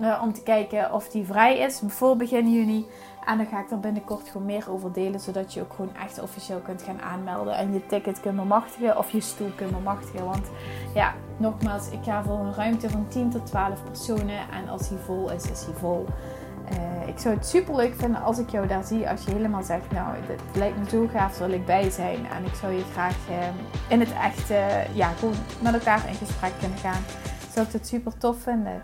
uh, 0.00 0.20
om 0.22 0.32
te 0.32 0.42
kijken 0.42 0.92
of 0.92 1.08
die 1.08 1.24
vrij 1.24 1.58
is 1.58 1.82
voor 1.86 2.16
begin 2.16 2.52
juni. 2.52 2.86
En 3.28 3.36
dan 3.36 3.46
ga 3.46 3.60
ik 3.60 3.70
er 3.70 3.80
binnenkort 3.80 4.28
gewoon 4.28 4.46
meer 4.46 4.70
over 4.70 4.92
delen. 4.92 5.20
Zodat 5.20 5.54
je 5.54 5.60
ook 5.60 5.72
gewoon 5.72 5.96
echt 5.96 6.20
officieel 6.20 6.58
kunt 6.58 6.82
gaan 6.82 7.00
aanmelden. 7.00 7.56
En 7.56 7.72
je 7.72 7.86
ticket 7.86 8.20
kunt 8.20 8.36
bemachtigen 8.36 8.98
of 8.98 9.10
je 9.10 9.20
stoel 9.20 9.50
kunt 9.56 9.70
bemachtigen. 9.70 10.24
Want 10.24 10.46
ja, 10.94 11.14
nogmaals, 11.36 11.90
ik 11.90 11.98
ga 12.02 12.22
voor 12.22 12.38
een 12.38 12.54
ruimte 12.54 12.90
van 12.90 13.08
10 13.08 13.30
tot 13.30 13.46
12 13.46 13.84
personen. 13.84 14.38
En 14.50 14.68
als 14.68 14.88
hij 14.88 14.98
vol 14.98 15.30
is, 15.30 15.50
is 15.50 15.64
hij 15.64 15.74
vol. 15.74 16.06
Uh, 16.72 17.08
ik 17.08 17.18
zou 17.18 17.34
het 17.34 17.46
super 17.46 17.76
leuk 17.76 17.94
vinden 17.94 18.22
als 18.22 18.38
ik 18.38 18.50
jou 18.50 18.66
daar 18.66 18.84
zie. 18.84 19.08
Als 19.08 19.24
je 19.24 19.30
helemaal 19.30 19.62
zegt, 19.62 19.90
nou, 19.90 20.16
dit 20.26 20.40
lijkt 20.54 20.78
me 20.78 20.88
zo 20.88 21.08
gaaf, 21.12 21.38
wil 21.38 21.50
ik 21.50 21.66
bij 21.66 21.90
zijn. 21.90 22.26
En 22.26 22.44
ik 22.44 22.54
zou 22.54 22.72
je 22.72 22.84
graag 22.92 23.16
uh, 23.30 23.36
in 23.88 24.00
het 24.00 24.12
echt, 24.12 24.50
uh, 24.50 24.94
ja, 24.94 25.08
gewoon 25.08 25.34
met 25.62 25.74
elkaar 25.74 26.08
in 26.08 26.14
gesprek 26.14 26.52
kunnen 26.60 26.78
gaan. 26.78 27.02
Zou 27.52 27.66
ik 27.66 27.72
het 27.72 27.86
super 27.86 28.18
tof 28.18 28.42
vinden. 28.42 28.82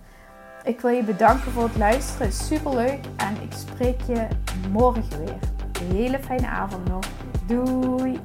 Ik 0.65 0.81
wil 0.81 0.91
je 0.91 1.03
bedanken 1.03 1.53
voor 1.53 1.63
het 1.63 1.77
luisteren. 1.77 2.33
Super 2.33 2.75
leuk. 2.75 2.99
En 3.17 3.37
ik 3.43 3.53
spreek 3.53 4.01
je 4.07 4.27
morgen 4.71 5.19
weer. 5.25 5.39
Een 5.81 5.97
hele 5.97 6.19
fijne 6.19 6.47
avond 6.47 6.89
nog. 6.89 7.05
Doei! 7.47 8.21